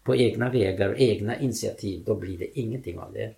på 0.03 0.15
egna 0.15 0.49
vägar 0.49 0.89
och 0.89 0.99
egna 0.99 1.39
initiativ, 1.39 2.03
då 2.05 2.15
blir 2.15 2.37
det 2.37 2.59
ingenting 2.59 2.99
av 2.99 3.13
det. 3.13 3.23
Mm. 3.23 3.35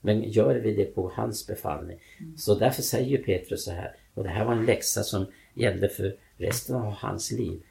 Men 0.00 0.30
gör 0.30 0.54
vi 0.54 0.74
det 0.74 0.84
på 0.84 1.12
hans 1.14 1.46
befallning. 1.46 1.98
Mm. 2.20 2.38
Så 2.38 2.54
därför 2.54 2.82
säger 2.82 3.18
Petrus 3.18 3.64
så 3.64 3.70
här, 3.70 3.96
och 4.14 4.24
det 4.24 4.30
här 4.30 4.44
var 4.44 4.52
en 4.52 4.66
läxa 4.66 5.02
som 5.02 5.26
gällde 5.54 5.88
för 5.88 6.16
resten 6.36 6.76
av 6.76 6.92
hans 6.92 7.32
liv. 7.32 7.62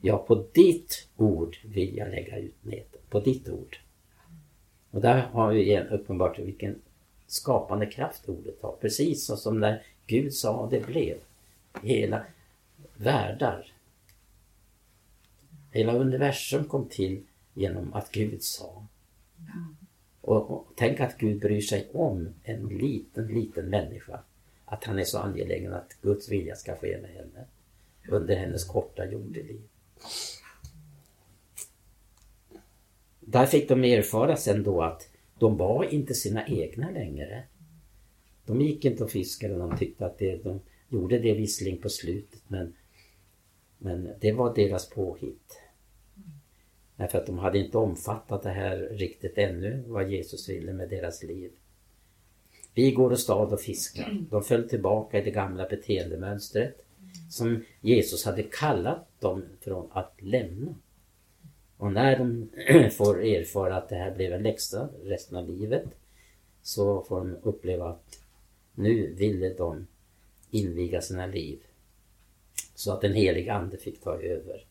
Ja, 0.00 0.18
på 0.18 0.46
ditt 0.52 1.08
ord 1.16 1.56
vill 1.64 1.96
jag 1.96 2.08
lägga 2.08 2.38
ut 2.38 2.54
nätet. 2.62 3.10
På 3.10 3.20
ditt 3.20 3.48
ord. 3.48 3.76
Och 4.90 5.00
där 5.00 5.18
har 5.18 5.52
vi 5.52 5.62
igen 5.62 5.86
uppenbart 5.88 6.38
vilken 6.38 6.78
skapande 7.26 7.86
kraft 7.86 8.28
ordet 8.28 8.62
har. 8.62 8.76
Precis 8.80 9.26
så 9.26 9.36
som 9.36 9.60
när 9.60 9.82
Gud 10.06 10.34
sa 10.34 10.68
det 10.70 10.86
blev. 10.86 11.16
Hela 11.82 12.22
världar. 12.96 13.72
Hela 15.72 15.92
universum 15.92 16.64
kom 16.64 16.88
till 16.88 17.22
genom 17.60 17.94
att 17.94 18.12
Gud 18.12 18.42
sa. 18.42 18.86
Och, 20.20 20.50
och, 20.50 20.66
tänk 20.76 21.00
att 21.00 21.18
Gud 21.18 21.40
bryr 21.40 21.60
sig 21.60 21.88
om 21.92 22.34
en 22.44 22.68
liten, 22.68 23.26
liten 23.26 23.66
människa. 23.66 24.20
Att 24.64 24.84
han 24.84 24.98
är 24.98 25.04
så 25.04 25.18
angelägen 25.18 25.72
att 25.72 25.96
Guds 26.02 26.28
vilja 26.28 26.56
ska 26.56 26.76
ske 26.76 26.98
med 27.00 27.10
henne 27.10 27.44
under 28.08 28.36
hennes 28.36 28.64
korta 28.64 29.04
jordeliv. 29.04 29.60
Där 33.20 33.46
fick 33.46 33.68
de 33.68 33.84
erfara 33.84 34.36
sen 34.36 34.62
då 34.62 34.82
att 34.82 35.08
de 35.38 35.56
var 35.56 35.84
inte 35.84 36.14
sina 36.14 36.46
egna 36.46 36.90
längre. 36.90 37.42
De 38.46 38.60
gick 38.60 38.84
inte 38.84 39.04
och 39.04 39.10
fiskade, 39.10 39.58
de 39.58 39.78
tyckte 39.78 40.06
att 40.06 40.18
det, 40.18 40.36
de 40.36 40.60
gjorde 40.88 41.18
det 41.18 41.34
visserligen 41.34 41.78
på 41.78 41.88
slutet 41.88 42.40
men, 42.48 42.74
men 43.78 44.10
det 44.20 44.32
var 44.32 44.54
deras 44.54 44.88
påhitt. 44.88 45.60
Därför 47.00 47.18
att 47.18 47.26
de 47.26 47.38
hade 47.38 47.58
inte 47.58 47.78
omfattat 47.78 48.42
det 48.42 48.50
här 48.50 48.76
riktigt 48.76 49.38
ännu, 49.38 49.82
vad 49.86 50.10
Jesus 50.10 50.48
ville 50.48 50.72
med 50.72 50.88
deras 50.88 51.22
liv. 51.22 51.50
Vi 52.74 52.90
går 52.90 53.10
och 53.10 53.18
stad 53.18 53.52
och 53.52 53.60
fiskar. 53.60 54.26
De 54.30 54.42
föll 54.42 54.68
tillbaka 54.68 55.18
i 55.18 55.24
det 55.24 55.30
gamla 55.30 55.68
beteendemönstret 55.68 56.84
som 57.30 57.64
Jesus 57.80 58.24
hade 58.24 58.42
kallat 58.42 59.20
dem 59.20 59.44
från 59.60 59.88
att 59.92 60.14
lämna. 60.18 60.74
Och 61.76 61.92
när 61.92 62.18
de 62.18 62.50
får 62.90 63.24
erfara 63.24 63.76
att 63.76 63.88
det 63.88 63.96
här 63.96 64.14
blev 64.14 64.32
en 64.32 64.42
läxa 64.42 64.88
resten 65.04 65.36
av 65.36 65.48
livet 65.48 65.84
så 66.62 67.04
får 67.04 67.18
de 67.18 67.36
uppleva 67.42 67.88
att 67.88 68.20
nu 68.74 69.14
ville 69.14 69.54
de 69.54 69.86
inviga 70.50 71.00
sina 71.00 71.26
liv. 71.26 71.58
Så 72.74 72.92
att 72.92 73.00
den 73.00 73.14
heliga 73.14 73.54
Ande 73.54 73.76
fick 73.76 74.00
ta 74.00 74.20
över. 74.22 74.69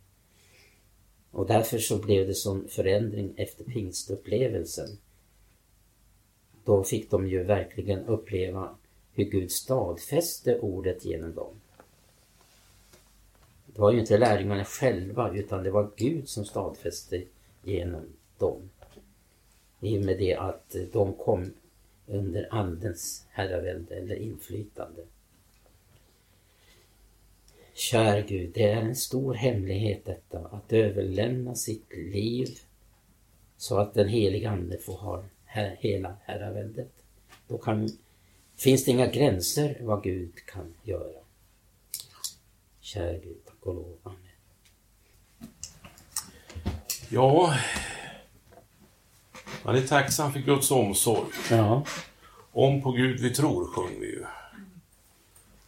Och 1.31 1.47
därför 1.47 1.77
så 1.77 1.97
blev 1.97 2.27
det 2.27 2.33
som 2.33 2.67
förändring 2.67 3.33
efter 3.37 3.63
pingstupplevelsen. 3.63 4.89
Då 6.63 6.83
fick 6.83 7.11
de 7.11 7.27
ju 7.27 7.43
verkligen 7.43 8.05
uppleva 8.05 8.75
hur 9.13 9.25
Gud 9.25 9.51
stadfäste 9.51 10.59
ordet 10.59 11.05
genom 11.05 11.35
dem. 11.35 11.53
Det 13.65 13.81
var 13.81 13.91
ju 13.91 13.99
inte 13.99 14.17
lärjungarna 14.17 14.65
själva 14.65 15.33
utan 15.33 15.63
det 15.63 15.71
var 15.71 15.91
Gud 15.95 16.29
som 16.29 16.45
stadfäste 16.45 17.23
genom 17.63 18.05
dem. 18.37 18.69
I 19.79 19.97
och 19.97 20.05
med 20.05 20.19
det 20.19 20.35
att 20.35 20.75
de 20.91 21.13
kom 21.13 21.53
under 22.07 22.47
Andens 22.51 23.25
herravälde 23.29 23.95
eller 23.95 24.15
inflytande. 24.15 25.01
Kär 27.79 28.21
Gud, 28.27 28.51
det 28.53 28.63
är 28.63 28.75
en 28.75 28.95
stor 28.95 29.33
hemlighet 29.33 30.05
detta 30.05 30.39
att 30.39 30.73
överlämna 30.73 31.55
sitt 31.55 31.89
liv 31.93 32.47
så 33.57 33.77
att 33.77 33.93
den 33.93 34.07
helige 34.07 34.49
Ande 34.49 34.77
får 34.77 34.97
ha 34.97 35.23
här, 35.45 35.77
hela 35.79 36.17
herraväldet. 36.23 36.91
Då 37.47 37.57
kan, 37.57 37.89
finns 38.57 38.85
det 38.85 38.91
inga 38.91 39.07
gränser 39.07 39.77
vad 39.81 40.03
Gud 40.03 40.35
kan 40.45 40.73
göra. 40.83 41.19
Kär 42.79 43.19
Gud, 43.23 43.45
tack 43.45 43.65
och 43.65 43.75
lov. 43.75 43.97
Amen. 44.03 44.19
Ja, 47.09 47.55
man 49.63 49.75
är 49.75 49.81
tacksam 49.81 50.33
för 50.33 50.39
Guds 50.39 50.71
omsorg. 50.71 51.29
Ja. 51.51 51.85
Om 52.51 52.81
på 52.81 52.91
Gud 52.91 53.19
vi 53.19 53.29
tror, 53.29 53.65
sjöng 53.65 53.99
vi 53.99 54.07
ju. 54.07 54.25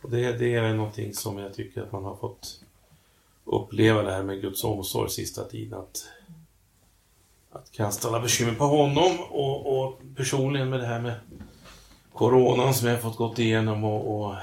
Och 0.01 0.09
det, 0.09 0.33
det 0.33 0.55
är 0.55 0.73
någonting 0.73 1.13
som 1.13 1.37
jag 1.37 1.53
tycker 1.53 1.81
att 1.81 1.91
man 1.91 2.03
har 2.03 2.15
fått 2.15 2.61
uppleva 3.45 4.01
det 4.01 4.11
här 4.11 4.23
med 4.23 4.41
Guds 4.41 4.63
omsorg 4.63 5.09
sista 5.09 5.43
tiden. 5.43 5.79
Att, 5.79 6.05
att 7.51 7.71
kasta 7.71 8.07
alla 8.07 8.19
bekymmer 8.19 8.53
på 8.53 8.63
honom 8.63 9.19
och, 9.29 9.83
och 9.83 10.01
personligen 10.15 10.69
med 10.69 10.79
det 10.79 10.85
här 10.85 11.01
med 11.01 11.15
coronan 12.13 12.73
som 12.73 12.87
jag 12.87 12.95
har 12.95 13.01
fått 13.01 13.17
gått 13.17 13.39
igenom 13.39 13.83
och, 13.83 14.21
och 14.21 14.35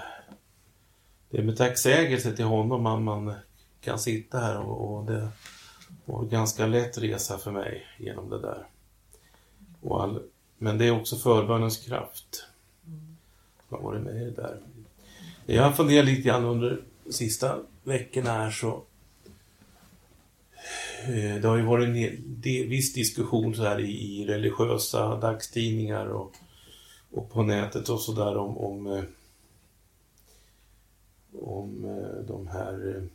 det 1.31 1.38
är 1.38 1.42
med 1.42 1.57
tacksägelse 1.57 2.37
till 2.37 2.44
honom 2.44 2.83
man, 2.83 3.05
man 3.05 3.35
kan 3.81 3.99
sitta 3.99 4.38
här 4.38 4.59
och, 4.59 4.97
och 4.97 5.05
det 5.05 5.29
var 6.05 6.23
en 6.23 6.29
ganska 6.29 6.66
lätt 6.66 6.99
resa 6.99 7.38
för 7.38 7.51
mig 7.51 7.87
genom 7.99 8.31
det 8.31 8.40
där. 8.40 8.66
Och 9.81 10.03
all, 10.03 10.23
men 10.59 10.79
det 10.79 10.87
är 10.87 11.01
också 11.01 11.16
förbönens 11.16 11.79
kraft 11.79 12.47
som 13.68 13.77
har 13.77 13.81
varit 13.81 14.03
med 14.03 14.23
i 14.23 14.25
det 14.25 14.31
där. 14.31 14.61
Jag 15.50 15.62
har 15.62 15.72
funderat 15.72 16.06
lite 16.06 16.22
grann 16.22 16.44
under 16.44 16.82
de 17.04 17.12
sista 17.12 17.58
veckorna 17.84 18.32
här 18.32 18.50
så 18.50 18.82
eh, 21.06 21.34
det 21.40 21.48
har 21.48 21.56
ju 21.56 21.62
varit 21.62 21.88
en 21.88 21.94
viss 22.68 22.92
diskussion 22.92 23.54
så 23.54 23.62
här 23.62 23.80
i, 23.80 24.24
religiösa 24.28 25.16
dagstidningar 25.16 26.06
och, 26.06 26.37
och 27.11 27.30
på 27.30 27.42
nätet 27.42 27.88
och 27.88 28.00
sådär 28.00 28.37
om, 28.37 28.58
om, 28.58 28.87
eh, 28.87 29.04
om 31.40 31.84
eh, 31.84 32.26
de 32.26 32.46
här 32.46 33.08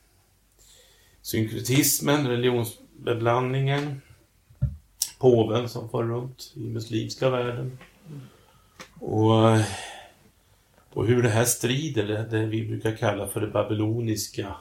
synkretismen, 1.21 2.27
religionsbeblandningen, 2.27 4.01
påven 5.19 5.69
som 5.69 5.89
far 5.89 6.03
runt 6.03 6.53
i 6.55 6.59
muslimska 6.59 7.29
världen. 7.29 7.77
Och 8.99 9.57
och 10.93 11.07
hur 11.07 11.23
det 11.23 11.29
här 11.29 11.45
strider, 11.45 12.07
det, 12.07 12.25
det 12.25 12.45
vi 12.45 12.67
brukar 12.67 12.95
kalla 12.95 13.27
för 13.27 13.41
det 13.41 13.47
babyloniska 13.47 14.55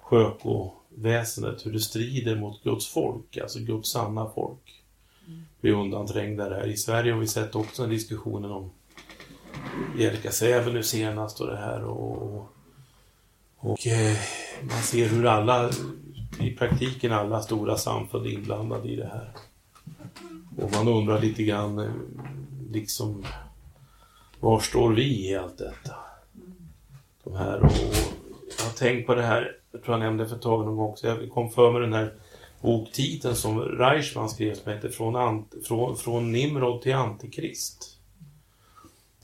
skökoväsendet, 0.00 1.66
hur 1.66 1.72
det 1.72 1.80
strider 1.80 2.36
mot 2.36 2.62
Guds 2.62 2.86
folk, 2.88 3.36
alltså 3.36 3.58
Guds 3.58 3.90
sanna 3.90 4.30
folk. 4.34 4.82
Vi 5.60 5.70
är 5.70 5.74
undanträngda 5.74 6.48
där. 6.48 6.66
I 6.66 6.76
Sverige 6.76 7.12
har 7.12 7.20
vi 7.20 7.26
sett 7.26 7.54
också 7.54 7.84
en 7.84 7.90
diskussionen 7.90 8.50
om 8.50 8.70
Jerka 9.98 10.30
Säve 10.30 10.72
nu 10.72 10.82
senast 10.82 11.40
och 11.40 11.46
det 11.46 11.56
här 11.56 11.84
och, 11.84 12.22
och, 12.22 12.52
och 13.56 13.86
eh, 13.86 14.16
man 14.62 14.82
ser 14.82 15.08
hur 15.08 15.26
alla, 15.26 15.70
i 16.40 16.50
praktiken 16.50 17.12
alla 17.12 17.42
stora 17.42 17.76
samfund 17.76 18.26
är 18.26 18.30
inblandade 18.30 18.88
i 18.88 18.96
det 18.96 19.10
här. 19.12 19.30
Och 20.56 20.72
man 20.72 20.88
undrar 20.88 21.20
lite 21.20 21.42
grann, 21.42 21.78
eh, 21.78 21.90
liksom 22.72 23.24
var 24.40 24.60
står 24.60 24.92
vi 24.92 25.28
i 25.28 25.36
allt 25.36 25.58
detta? 25.58 25.94
De 27.24 27.36
här 27.36 27.64
och, 27.64 27.72
jag 28.58 28.64
har 28.64 28.72
tänkt 28.72 29.06
på 29.06 29.14
det 29.14 29.22
här, 29.22 29.56
jag 29.72 29.82
tror 29.82 29.94
jag 29.94 30.04
nämnde 30.04 30.28
för 30.28 30.36
ett 30.36 30.42
tag 30.42 30.64
någon 30.64 30.76
gång, 30.76 30.96
så 30.96 31.06
jag 31.06 31.30
kom 31.30 31.50
för 31.50 31.72
mig 31.72 31.80
den 31.80 31.92
här 31.92 32.14
boktiteln 32.60 33.36
som 33.36 33.60
Reichman 33.60 34.28
skrev 34.28 34.54
som 34.54 34.72
heter 34.72 34.88
Från, 34.88 35.16
ant, 35.16 35.54
från, 35.64 35.96
från 35.96 36.32
Nimrod 36.32 36.82
till 36.82 36.94
Antikrist. 36.94 37.98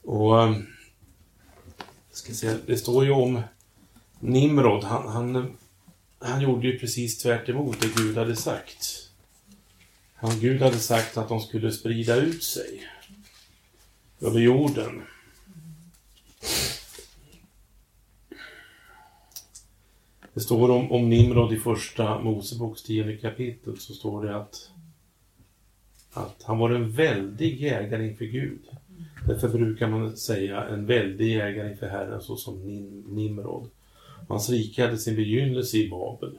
Och 0.02 0.42
ehm, 0.42 0.66
ska 2.10 2.32
säga, 2.32 2.56
det 2.66 2.76
står 2.76 3.04
ju 3.04 3.10
om 3.10 3.40
Nimrod, 4.20 4.84
han, 4.84 5.08
han, 5.08 5.56
han 6.18 6.40
gjorde 6.40 6.66
ju 6.66 6.78
precis 6.78 7.18
tvärt 7.18 7.48
emot 7.48 7.80
det 7.80 7.94
Gud 7.96 8.16
hade 8.16 8.36
sagt. 8.36 9.08
Han, 10.14 10.40
Gud 10.40 10.62
hade 10.62 10.78
sagt 10.78 11.16
att 11.16 11.28
de 11.28 11.40
skulle 11.40 11.72
sprida 11.72 12.16
ut 12.16 12.42
sig 12.42 12.91
över 14.22 14.40
jorden. 14.40 15.02
Det 20.34 20.40
står 20.40 20.70
om, 20.70 20.92
om 20.92 21.08
Nimrod 21.08 21.52
i 21.52 21.56
första 21.56 22.20
Moseboks 22.20 22.82
tionde 22.82 23.16
kapitel 23.16 23.78
så 23.78 23.94
står 23.94 24.24
det 24.24 24.36
att, 24.36 24.70
att 26.12 26.42
han 26.42 26.58
var 26.58 26.70
en 26.70 26.90
väldig 26.90 27.60
jägare 27.60 28.06
inför 28.06 28.24
Gud. 28.24 28.60
Därför 29.26 29.48
brukar 29.48 29.88
man 29.88 30.16
säga 30.16 30.64
en 30.64 30.86
väldig 30.86 31.28
jägare 31.28 31.70
inför 31.70 31.88
Herren 31.88 32.22
såsom 32.22 32.66
Nim, 32.66 33.04
Nimrod. 33.08 33.70
Hans 34.28 34.50
rike 34.50 34.82
hade 34.82 34.98
sin 34.98 35.16
begynnelse 35.16 35.76
i 35.76 35.88
Babel. 35.88 36.38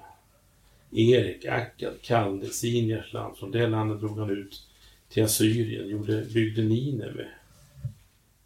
Erik, 0.92 1.46
Akkad, 1.46 1.94
Kalde, 2.02 2.50
Sinjars 2.50 3.14
land. 3.14 3.38
Från 3.38 3.52
det 3.52 3.68
landet 3.68 4.00
drog 4.00 4.20
han 4.20 4.30
ut 4.30 4.68
till 5.10 5.24
Assyrien, 5.24 5.90
gjorde, 5.90 6.26
byggde 6.34 6.62
Nineve, 6.62 7.28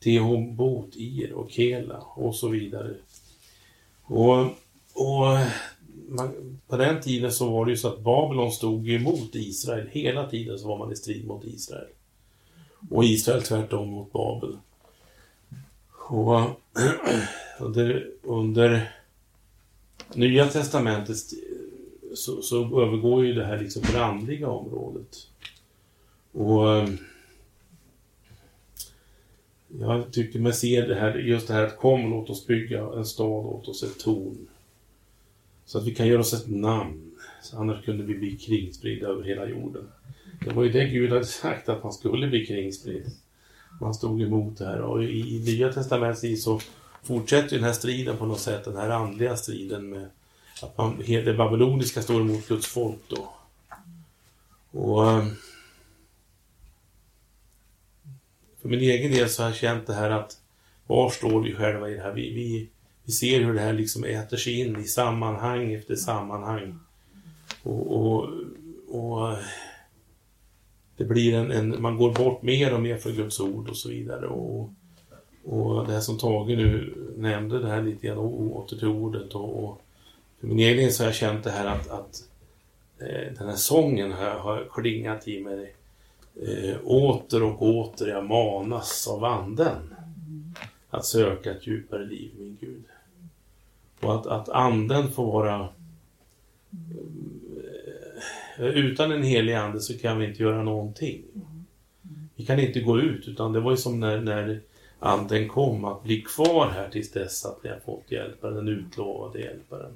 Tehobot, 0.07 0.95
Ir 0.95 1.33
och 1.33 1.51
Kela 1.51 1.97
och 1.97 2.35
så 2.35 2.47
vidare. 2.47 2.93
Och, 4.03 4.39
och 4.93 5.37
man, 6.07 6.59
på 6.67 6.77
den 6.77 7.01
tiden 7.01 7.31
så 7.31 7.49
var 7.49 7.65
det 7.65 7.71
ju 7.71 7.77
så 7.77 7.87
att 7.87 7.99
Babylon 7.99 8.51
stod 8.51 8.89
emot 8.89 9.35
Israel. 9.35 9.87
Hela 9.91 10.29
tiden 10.29 10.59
så 10.59 10.67
var 10.67 10.77
man 10.77 10.91
i 10.91 10.95
strid 10.95 11.27
mot 11.27 11.45
Israel. 11.45 11.87
Och 12.89 13.05
Israel 13.05 13.43
tvärtom 13.43 13.89
mot 13.89 14.11
Babel. 14.11 14.57
Och 16.09 16.39
under, 17.59 18.09
under 18.21 18.91
Nya 20.13 20.47
Testamentet 20.47 21.17
så, 22.15 22.41
så 22.41 22.81
övergår 22.81 23.25
ju 23.25 23.33
det 23.33 23.45
här 23.45 23.59
liksom 23.59 23.81
brandliga 23.91 24.49
området. 24.49 25.27
Och 26.31 26.89
jag 29.67 30.13
tycker 30.13 30.39
man 30.39 30.53
ser 30.53 30.87
det 30.87 30.95
här, 30.95 31.15
just 31.15 31.47
det 31.47 31.53
här 31.53 31.63
att 31.63 31.77
kom 31.77 32.09
låt 32.09 32.29
oss 32.29 32.47
bygga 32.47 32.81
en 32.81 33.05
stad 33.05 33.45
åt 33.45 33.67
oss, 33.67 33.83
ett 33.83 33.99
torn. 33.99 34.47
Så 35.65 35.77
att 35.77 35.87
vi 35.87 35.95
kan 35.95 36.07
göra 36.07 36.19
oss 36.19 36.33
ett 36.33 36.47
namn. 36.47 37.11
Så 37.41 37.57
annars 37.57 37.85
kunde 37.85 38.03
vi 38.03 38.15
bli 38.15 38.37
kringspridda 38.37 39.07
över 39.07 39.23
hela 39.23 39.47
jorden. 39.47 39.87
Det 40.45 40.53
var 40.53 40.63
ju 40.63 40.71
det 40.71 40.85
Gud 40.85 41.11
hade 41.11 41.25
sagt 41.25 41.69
att 41.69 41.83
man 41.83 41.93
skulle 41.93 42.27
bli 42.27 42.45
kringspridd. 42.45 43.11
Man 43.81 43.93
stod 43.93 44.21
emot 44.21 44.57
det 44.57 44.65
här 44.65 44.81
och 44.81 45.03
i, 45.03 45.35
i 45.35 45.43
Nya 45.45 45.73
Testamentet 45.73 46.39
så 46.39 46.59
fortsätter 47.03 47.55
den 47.55 47.65
här 47.65 47.73
striden 47.73 48.17
på 48.17 48.25
något 48.25 48.39
sätt, 48.39 48.65
den 48.65 48.77
här 48.77 48.89
andliga 48.89 49.37
striden 49.37 49.89
med 49.89 50.09
att 50.61 50.77
man, 50.77 51.03
det 51.07 51.37
babyloniska 51.37 52.01
står 52.01 52.21
emot 52.21 52.47
Guds 52.47 52.67
folk 52.67 52.99
då. 53.07 53.33
Och 54.71 55.11
eh, 55.11 55.25
för 58.67 58.71
min 58.71 58.89
egen 58.89 59.11
del 59.11 59.29
så 59.29 59.43
har 59.43 59.49
jag 59.49 59.57
känt 59.57 59.87
det 59.87 59.93
här 59.93 60.09
att 60.09 60.37
var 60.87 61.09
står 61.09 61.41
vi 61.41 61.53
själva 61.53 61.89
i 61.89 61.93
det 61.93 62.01
här? 62.01 62.13
Vi, 62.13 62.33
vi, 62.33 62.69
vi 63.03 63.11
ser 63.11 63.39
hur 63.39 63.53
det 63.53 63.59
här 63.59 63.73
liksom 63.73 64.03
äter 64.03 64.37
sig 64.37 64.59
in 64.59 64.79
i 64.79 64.83
sammanhang 64.83 65.73
efter 65.73 65.95
sammanhang. 65.95 66.79
Och, 67.63 67.97
och, 67.97 68.29
och 68.87 69.37
det 70.97 71.03
blir 71.03 71.33
en, 71.33 71.51
en, 71.51 71.81
man 71.81 71.97
går 71.97 72.13
bort 72.13 72.41
mer 72.41 72.73
och 72.73 72.81
mer 72.81 72.97
från 72.97 73.13
Guds 73.13 73.39
ord 73.39 73.69
och 73.69 73.77
så 73.77 73.89
vidare. 73.89 74.27
Och, 74.27 74.69
och 75.43 75.87
det 75.87 75.93
här 75.93 76.01
som 76.01 76.17
Tage 76.17 76.47
nu 76.47 76.93
nämnde, 77.17 77.59
det 77.59 77.67
här 77.67 77.81
lite 77.81 78.07
grann 78.07 78.17
åter 78.17 78.77
till 78.77 78.87
ordet. 78.87 79.33
Och, 79.33 79.63
och 79.63 79.81
för 80.39 80.47
min 80.47 80.59
egen 80.59 80.77
del 80.77 80.91
så 80.91 81.03
har 81.03 81.07
jag 81.07 81.15
känt 81.15 81.43
det 81.43 81.51
här 81.51 81.65
att, 81.65 81.89
att 81.89 82.23
eh, 82.99 83.33
den 83.37 83.47
här 83.47 83.55
sången 83.55 84.11
har, 84.11 84.29
har 84.29 84.67
klingat 84.73 85.27
i 85.27 85.43
mig 85.43 85.73
eh, 86.41 86.77
åter 86.83 87.43
och 87.43 87.61
åter 87.61 88.07
jag 88.07 88.25
manas 88.25 89.07
av 89.07 89.23
anden 89.23 89.95
att 90.89 91.05
söka 91.05 91.51
ett 91.51 91.67
djupare 91.67 92.05
liv, 92.05 92.31
min 92.39 92.57
Gud. 92.61 92.83
Och 94.01 94.15
att, 94.15 94.27
att 94.27 94.49
anden 94.49 95.11
får 95.11 95.31
vara 95.31 95.69
eh, 98.57 98.65
utan 98.65 99.11
en 99.11 99.23
helig 99.23 99.53
ande 99.53 99.79
så 99.79 99.97
kan 99.97 100.17
vi 100.17 100.25
inte 100.25 100.43
göra 100.43 100.63
någonting. 100.63 101.23
Vi 102.35 102.45
kan 102.45 102.59
inte 102.59 102.79
gå 102.79 102.99
ut, 102.99 103.27
utan 103.27 103.53
det 103.53 103.59
var 103.59 103.71
ju 103.71 103.77
som 103.77 103.99
när, 103.99 104.21
när 104.21 104.61
anden 104.99 105.47
kom, 105.47 105.85
att 105.85 106.03
bli 106.03 106.21
kvar 106.21 106.69
här 106.69 106.89
tills 106.89 107.11
dess 107.11 107.45
att 107.45 107.63
ni 107.63 107.69
har 107.69 107.79
fått 107.79 108.11
hjälparen, 108.11 108.55
den 108.55 108.67
utlovade 108.67 109.39
hjälparen. 109.39 109.93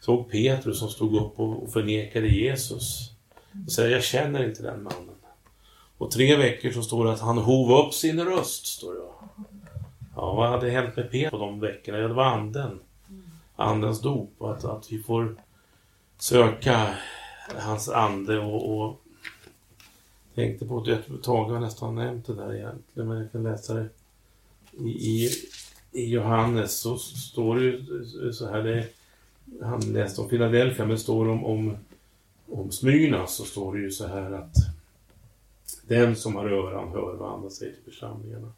såg 0.00 0.30
Petrus 0.30 0.78
som 0.78 0.88
stod 0.88 1.16
upp 1.16 1.40
och 1.40 1.72
förnekade 1.72 2.28
Jesus. 2.28 3.10
Och 3.66 3.72
säger, 3.72 3.90
jag 3.90 4.04
känner 4.04 4.44
inte 4.44 4.62
den 4.62 4.82
mannen. 4.82 5.14
Och 6.04 6.10
tre 6.10 6.36
veckor 6.36 6.70
så 6.70 6.82
står 6.82 7.04
det 7.04 7.12
att 7.12 7.20
han 7.20 7.38
hov 7.38 7.86
upp 7.86 7.94
sin 7.94 8.24
röst, 8.24 8.66
står 8.66 8.94
det. 8.94 9.00
Ja, 10.16 10.34
vad 10.34 10.48
hade 10.48 10.70
hänt 10.70 10.96
med 10.96 11.10
Peter 11.10 11.30
på 11.30 11.38
de 11.38 11.60
veckorna? 11.60 11.98
Ja, 11.98 12.08
det 12.08 12.14
var 12.14 12.24
anden. 12.24 12.80
Andens 13.56 14.00
dop. 14.00 14.42
Att, 14.42 14.64
att 14.64 14.92
vi 14.92 15.02
får 15.02 15.36
söka 16.18 16.94
hans 17.56 17.88
ande 17.88 18.38
och, 18.38 18.78
och 18.78 19.00
tänkte 20.34 20.66
på 20.66 20.80
det 20.80 20.92
ett 20.92 21.22
tag, 21.22 21.44
har 21.44 21.60
nästan 21.60 21.94
nämnt 21.94 22.26
det 22.26 22.34
där 22.34 22.54
egentligen, 22.54 23.08
men 23.08 23.18
jag 23.18 23.32
kan 23.32 23.42
läsa 23.42 23.74
det. 23.74 23.88
I, 24.78 24.88
i, 24.88 25.30
i 25.92 26.10
Johannes 26.10 26.78
så 26.80 26.98
står 26.98 27.56
det 27.56 27.62
ju 27.62 28.32
så 28.32 28.48
här, 28.48 28.62
det, 28.62 28.86
han 29.62 29.80
läste 29.80 30.20
om 30.20 30.28
Philadelphia, 30.28 30.86
men 30.86 30.98
står 30.98 31.28
om, 31.28 31.44
om, 31.44 31.76
om 32.48 32.70
Smyrna 32.70 33.26
så 33.26 33.44
står 33.44 33.74
det 33.74 33.80
ju 33.80 33.90
så 33.90 34.06
här 34.06 34.32
att 34.32 34.56
den 35.86 36.16
som 36.16 36.36
har 36.36 36.46
öron 36.46 36.92
hör 36.92 37.16
vad 37.16 37.34
andra 37.34 37.50
säger 37.50 37.72
till 37.72 37.92
församlingarna. 37.92 38.52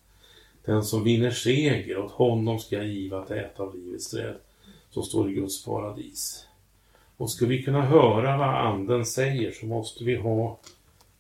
Den 0.65 0.85
som 0.85 1.05
vinner 1.05 1.31
seger, 1.31 1.99
åt 1.99 2.13
honom 2.13 2.59
ska 2.59 2.77
jag 2.77 2.87
giva 2.87 3.23
att 3.23 3.31
äta 3.31 3.63
av 3.63 3.77
livets 3.77 4.11
träd, 4.11 4.35
som 4.91 5.03
står 5.03 5.31
i 5.31 5.35
Guds 5.35 5.65
paradis. 5.65 6.47
Och 7.17 7.31
ska 7.31 7.47
vi 7.47 7.63
kunna 7.63 7.83
höra 7.83 8.37
vad 8.37 8.49
anden 8.49 9.07
säger 9.07 9.53
så 9.53 9.67
måste 9.67 10.05
vi 10.05 10.17
ha 10.17 10.59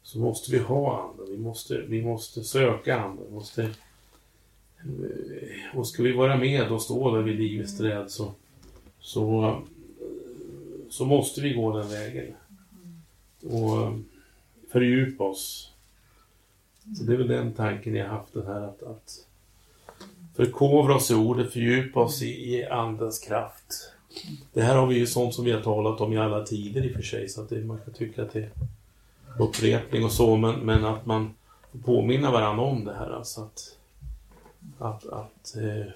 så 0.06 0.18
måste 0.18 0.52
vi 0.52 0.58
ha 0.58 1.02
anden. 1.02 1.26
Vi 1.30 1.38
måste, 1.38 1.80
vi 1.88 2.02
måste 2.02 2.44
söka 2.44 2.96
anden. 3.00 3.24
Vi 3.28 3.34
måste, 3.34 3.62
eh, 3.62 3.70
och 5.78 5.88
ska 5.88 6.02
vi 6.02 6.12
vara 6.12 6.36
med 6.36 6.72
och 6.72 6.82
stå 6.82 7.14
där 7.14 7.22
vid 7.22 7.36
livets 7.36 7.78
träd 7.78 8.10
så, 8.10 8.32
så, 9.00 9.56
så 10.90 11.04
måste 11.04 11.40
vi 11.40 11.52
gå 11.52 11.78
den 11.78 11.88
vägen. 11.88 12.34
Och 13.42 13.82
eh, 13.82 13.98
fördjupa 14.72 15.24
oss. 15.24 15.72
Så 16.94 17.04
det 17.04 17.12
är 17.12 17.16
väl 17.16 17.28
den 17.28 17.52
tanken 17.52 17.94
jag 17.94 18.08
haft 18.08 18.34
den 18.34 18.46
här 18.46 18.60
att, 18.60 18.82
att 18.82 19.26
förkovra 20.36 20.94
oss 20.94 21.10
i 21.10 21.14
ordet, 21.14 21.52
fördjupa 21.52 22.00
oss 22.00 22.22
i, 22.22 22.54
i 22.54 22.64
andens 22.64 23.18
kraft. 23.18 23.92
Det 24.52 24.62
här 24.62 24.76
har 24.76 24.86
vi 24.86 24.98
ju 24.98 25.06
sånt 25.06 25.34
som 25.34 25.44
vi 25.44 25.52
har 25.52 25.60
talat 25.60 26.00
om 26.00 26.12
i 26.12 26.18
alla 26.18 26.42
tider 26.44 26.84
i 26.86 26.90
och 26.90 26.94
för 26.94 27.02
sig, 27.02 27.28
så 27.28 27.42
att 27.42 27.48
det, 27.48 27.64
man 27.64 27.78
kan 27.84 27.94
tycka 27.94 28.22
att 28.22 28.32
det 28.32 28.40
är 28.40 28.50
upprepning 29.38 30.04
och 30.04 30.12
så, 30.12 30.36
men, 30.36 30.60
men 30.60 30.84
att 30.84 31.06
man 31.06 31.34
får 31.72 31.78
påminna 31.78 32.30
varandra 32.30 32.64
om 32.64 32.84
det 32.84 32.94
här. 32.94 33.10
Alltså 33.10 33.40
att, 33.40 33.76
att, 34.78 35.06
att, 35.06 35.56
eh, 35.56 35.92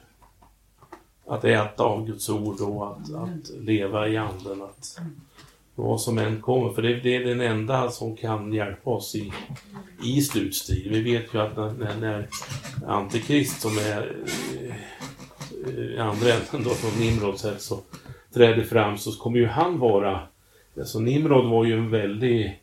att 1.26 1.44
äta 1.44 1.82
av 1.82 2.06
Guds 2.06 2.28
ord 2.28 2.60
och 2.60 2.86
att, 2.86 3.14
att 3.14 3.50
leva 3.60 4.08
i 4.08 4.16
anden. 4.16 4.62
Att, 4.62 5.00
vad 5.80 6.00
som 6.00 6.18
än 6.18 6.40
kommer, 6.40 6.72
för 6.72 6.82
det, 6.82 6.94
det, 6.94 7.16
är 7.16 7.24
den 7.24 7.40
enda 7.40 7.90
som 7.90 8.16
kan 8.16 8.52
hjälpa 8.52 8.90
oss 8.90 9.14
i, 9.14 9.32
i 10.04 10.20
slutstrid. 10.20 10.90
Vi 10.90 11.02
vet 11.02 11.34
ju 11.34 11.40
att 11.40 11.56
när, 11.56 11.96
när 12.00 12.28
Antikrist 12.86 13.60
som 13.60 13.78
är 13.78 14.16
i 15.66 15.96
eh, 15.96 16.06
andra 16.06 16.28
änden 16.28 16.64
då 16.64 16.70
från 16.70 17.00
Nimrods 17.00 17.42
sätt 17.42 17.62
så 17.62 17.78
träder 18.34 18.62
fram 18.62 18.98
så 18.98 19.12
kommer 19.12 19.38
ju 19.38 19.46
han 19.46 19.78
vara, 19.78 20.20
alltså 20.78 21.00
Nimrod 21.00 21.50
var 21.50 21.64
ju 21.64 21.72
en 21.72 21.90
väldig 21.90 22.60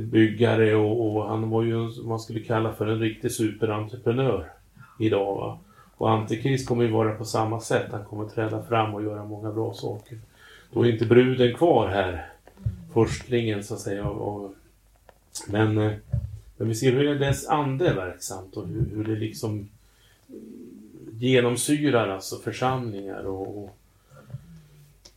byggare 0.00 0.74
och, 0.74 1.16
och, 1.16 1.28
han 1.28 1.50
var 1.50 1.62
ju 1.62 1.76
vad 1.76 2.06
man 2.06 2.20
skulle 2.20 2.40
kalla 2.40 2.72
för 2.72 2.86
en 2.86 3.00
riktig 3.00 3.32
superentreprenör 3.32 4.50
idag. 4.98 5.36
Va? 5.36 5.58
Och 5.96 6.10
Antikrist 6.10 6.68
kommer 6.68 6.84
ju 6.84 6.90
vara 6.90 7.14
på 7.14 7.24
samma 7.24 7.60
sätt. 7.60 7.86
Han 7.92 8.04
kommer 8.04 8.28
träda 8.28 8.62
fram 8.62 8.94
och 8.94 9.02
göra 9.02 9.24
många 9.24 9.52
bra 9.52 9.74
saker. 9.74 10.18
Då 10.72 10.86
är 10.86 10.92
inte 10.92 11.06
bruden 11.06 11.54
kvar 11.54 11.88
här, 11.88 12.26
förstlingen 13.04 13.64
så 13.64 13.74
att 13.74 13.80
säga. 13.80 14.06
Och, 14.08 14.54
men, 15.48 15.78
eh, 15.78 15.92
men 16.56 16.68
vi 16.68 16.74
ser 16.74 16.92
hur 16.92 17.18
dess 17.18 17.46
ande 17.46 17.88
är 17.88 17.94
verksamt 17.94 18.56
och 18.56 18.68
hur, 18.68 18.90
hur 18.94 19.04
det 19.04 19.16
liksom 19.16 19.68
genomsyrar 21.12 22.08
alltså 22.08 22.36
församlingar 22.36 23.24
och, 23.24 23.64
och 23.64 23.76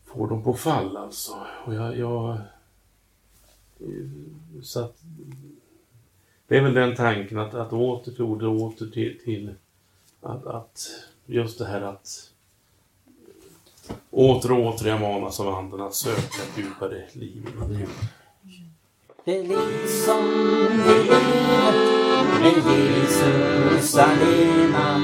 får 0.05 0.27
dem 0.27 0.43
på 0.43 0.53
fall 0.53 0.97
alltså. 0.97 1.33
Och 1.65 1.75
jag, 1.75 1.97
jag 1.97 2.31
eh, 3.79 4.09
så 4.63 4.79
att 4.79 4.97
det 6.47 6.57
är 6.57 6.61
väl 6.61 6.73
den 6.73 6.95
tanken 6.95 7.39
att, 7.39 7.53
att 7.53 7.73
åter 7.73 8.11
till 8.11 8.21
ordet, 8.21 8.47
åter 8.47 8.87
till, 8.87 9.19
till 9.23 9.53
att, 10.21 10.45
att 10.45 10.89
just 11.25 11.59
det 11.59 11.65
här 11.65 11.81
att 11.81 12.28
åter 14.11 14.51
och 14.51 14.65
åter 14.65 14.87
jag 14.87 15.01
manas 15.01 15.39
av 15.39 15.55
anden 15.55 15.81
att 15.81 15.93
söka 15.93 16.19
ett 16.19 16.57
djupare 16.57 17.03
liv 17.13 17.47
i 17.71 17.75
Gud. 17.75 17.89
Det 19.25 19.43
liv 19.43 19.87
som 20.05 20.23
vi 20.69 21.03
lever 21.03 21.99
med 22.41 22.53
Jesus 22.55 23.97
alena 23.97 25.01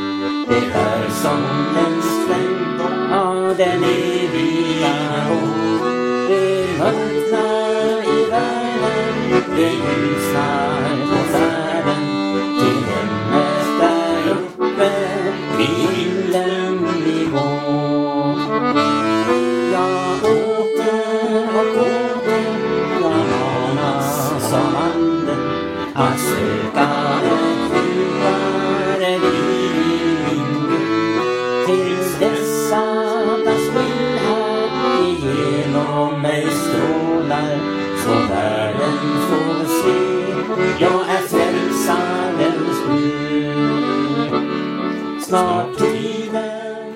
Det 0.47 0.65
är 0.73 1.09
som 1.09 1.43
en 1.77 2.01
sträng 2.01 3.11
av 3.13 3.57
den 3.57 3.83
eviga 3.83 5.29
ro 5.29 5.41
Det 6.27 6.77
mörknar 6.77 8.19
i 8.19 8.29
världen, 8.29 9.43
det 9.55 9.69
ljusnar 9.69 10.64
Snart 45.35 45.77
tiden 45.77 46.93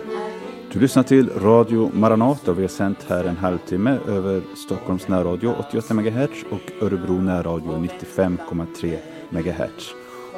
Du 0.71 0.79
lyssnar 0.79 1.03
till 1.03 1.29
Radio 1.29 1.91
Maranata. 1.93 2.53
Vi 2.53 2.61
har 2.61 2.69
sänt 2.69 3.05
här 3.09 3.23
en 3.23 3.37
halvtimme 3.37 3.97
över 4.07 4.41
Stockholms 4.55 5.07
närradio 5.07 5.55
88 5.59 5.93
MHz 5.93 6.29
och 6.49 6.83
Örebro 6.83 7.13
närradio 7.13 7.71
95,3 7.71 8.97
MHz. 9.29 9.93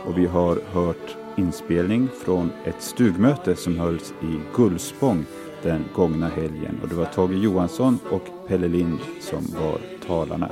Och 0.06 0.18
vi 0.18 0.26
har 0.26 0.60
hört 0.72 1.18
inspelning 1.38 2.10
från 2.26 2.52
ett 2.66 2.82
stugmöte 2.82 3.56
som 3.56 3.80
hölls 3.80 4.14
i 4.22 4.40
Gullspång 4.56 5.26
den 5.64 5.86
gångna 5.96 6.28
helgen. 6.28 6.80
Och 6.84 6.90
det 6.90 6.96
var 6.96 7.06
Tage 7.06 7.34
Johansson 7.34 8.00
och 8.12 8.48
Pelle 8.48 8.68
Lind 8.68 9.00
som 9.20 9.46
var 9.60 9.80
talarna. 10.08 10.50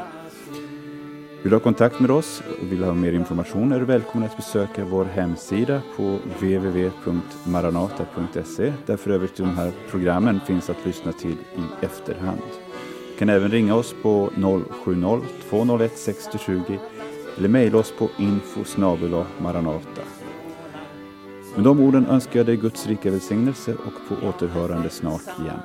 Vill 1.42 1.50
du 1.50 1.56
ha 1.56 1.60
kontakt 1.60 2.00
med 2.00 2.12
oss 2.12 2.44
och 2.62 2.72
vill 2.72 2.84
ha 2.84 2.94
mer 2.94 3.12
information 3.12 3.72
är 3.72 3.80
du 3.80 3.86
välkommen 3.86 4.30
att 4.30 4.38
besöka 4.38 4.86
vår 4.86 5.06
hemsida 5.06 5.82
på 5.98 6.20
www.maranata.se 6.40 8.74
där 8.86 8.98
för 8.98 9.12
övrigt 9.12 9.36
de 9.36 9.50
här 9.50 9.72
programmen 9.90 10.40
finns 10.48 10.70
att 10.70 10.86
lyssna 10.86 11.12
till 11.12 11.32
i 11.32 11.86
efterhand. 11.86 12.42
Du 13.12 13.18
kan 13.20 13.30
även 13.30 13.52
ringa 13.52 13.76
oss 13.76 13.96
på 14.02 14.30
070-201 14.36 15.90
6020 15.96 16.78
eller 17.38 17.50
mejla 17.50 17.78
oss 17.78 17.94
på 17.98 18.10
info 18.18 18.64
maranata. 19.42 20.02
Med 21.56 21.64
de 21.64 21.80
orden 21.80 22.06
önskar 22.06 22.40
jag 22.40 22.46
dig 22.46 22.58
Guds 22.58 22.88
rika 22.88 23.12
välsignelse 23.12 23.74
och 23.74 23.94
på 24.10 24.16
återhörande 24.28 24.90
snart 24.90 25.40
igen. 25.40 25.60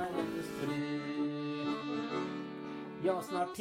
Snart 3.23 3.59